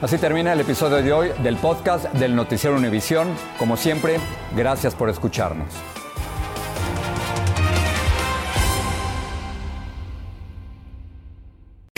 Así 0.00 0.16
termina 0.16 0.52
el 0.52 0.60
episodio 0.60 1.02
de 1.02 1.12
hoy 1.12 1.30
del 1.42 1.56
podcast 1.56 2.04
del 2.12 2.36
Noticiero 2.36 2.76
Univisión. 2.76 3.34
Como 3.58 3.76
siempre, 3.76 4.18
gracias 4.54 4.94
por 4.94 5.10
escucharnos. 5.10 5.74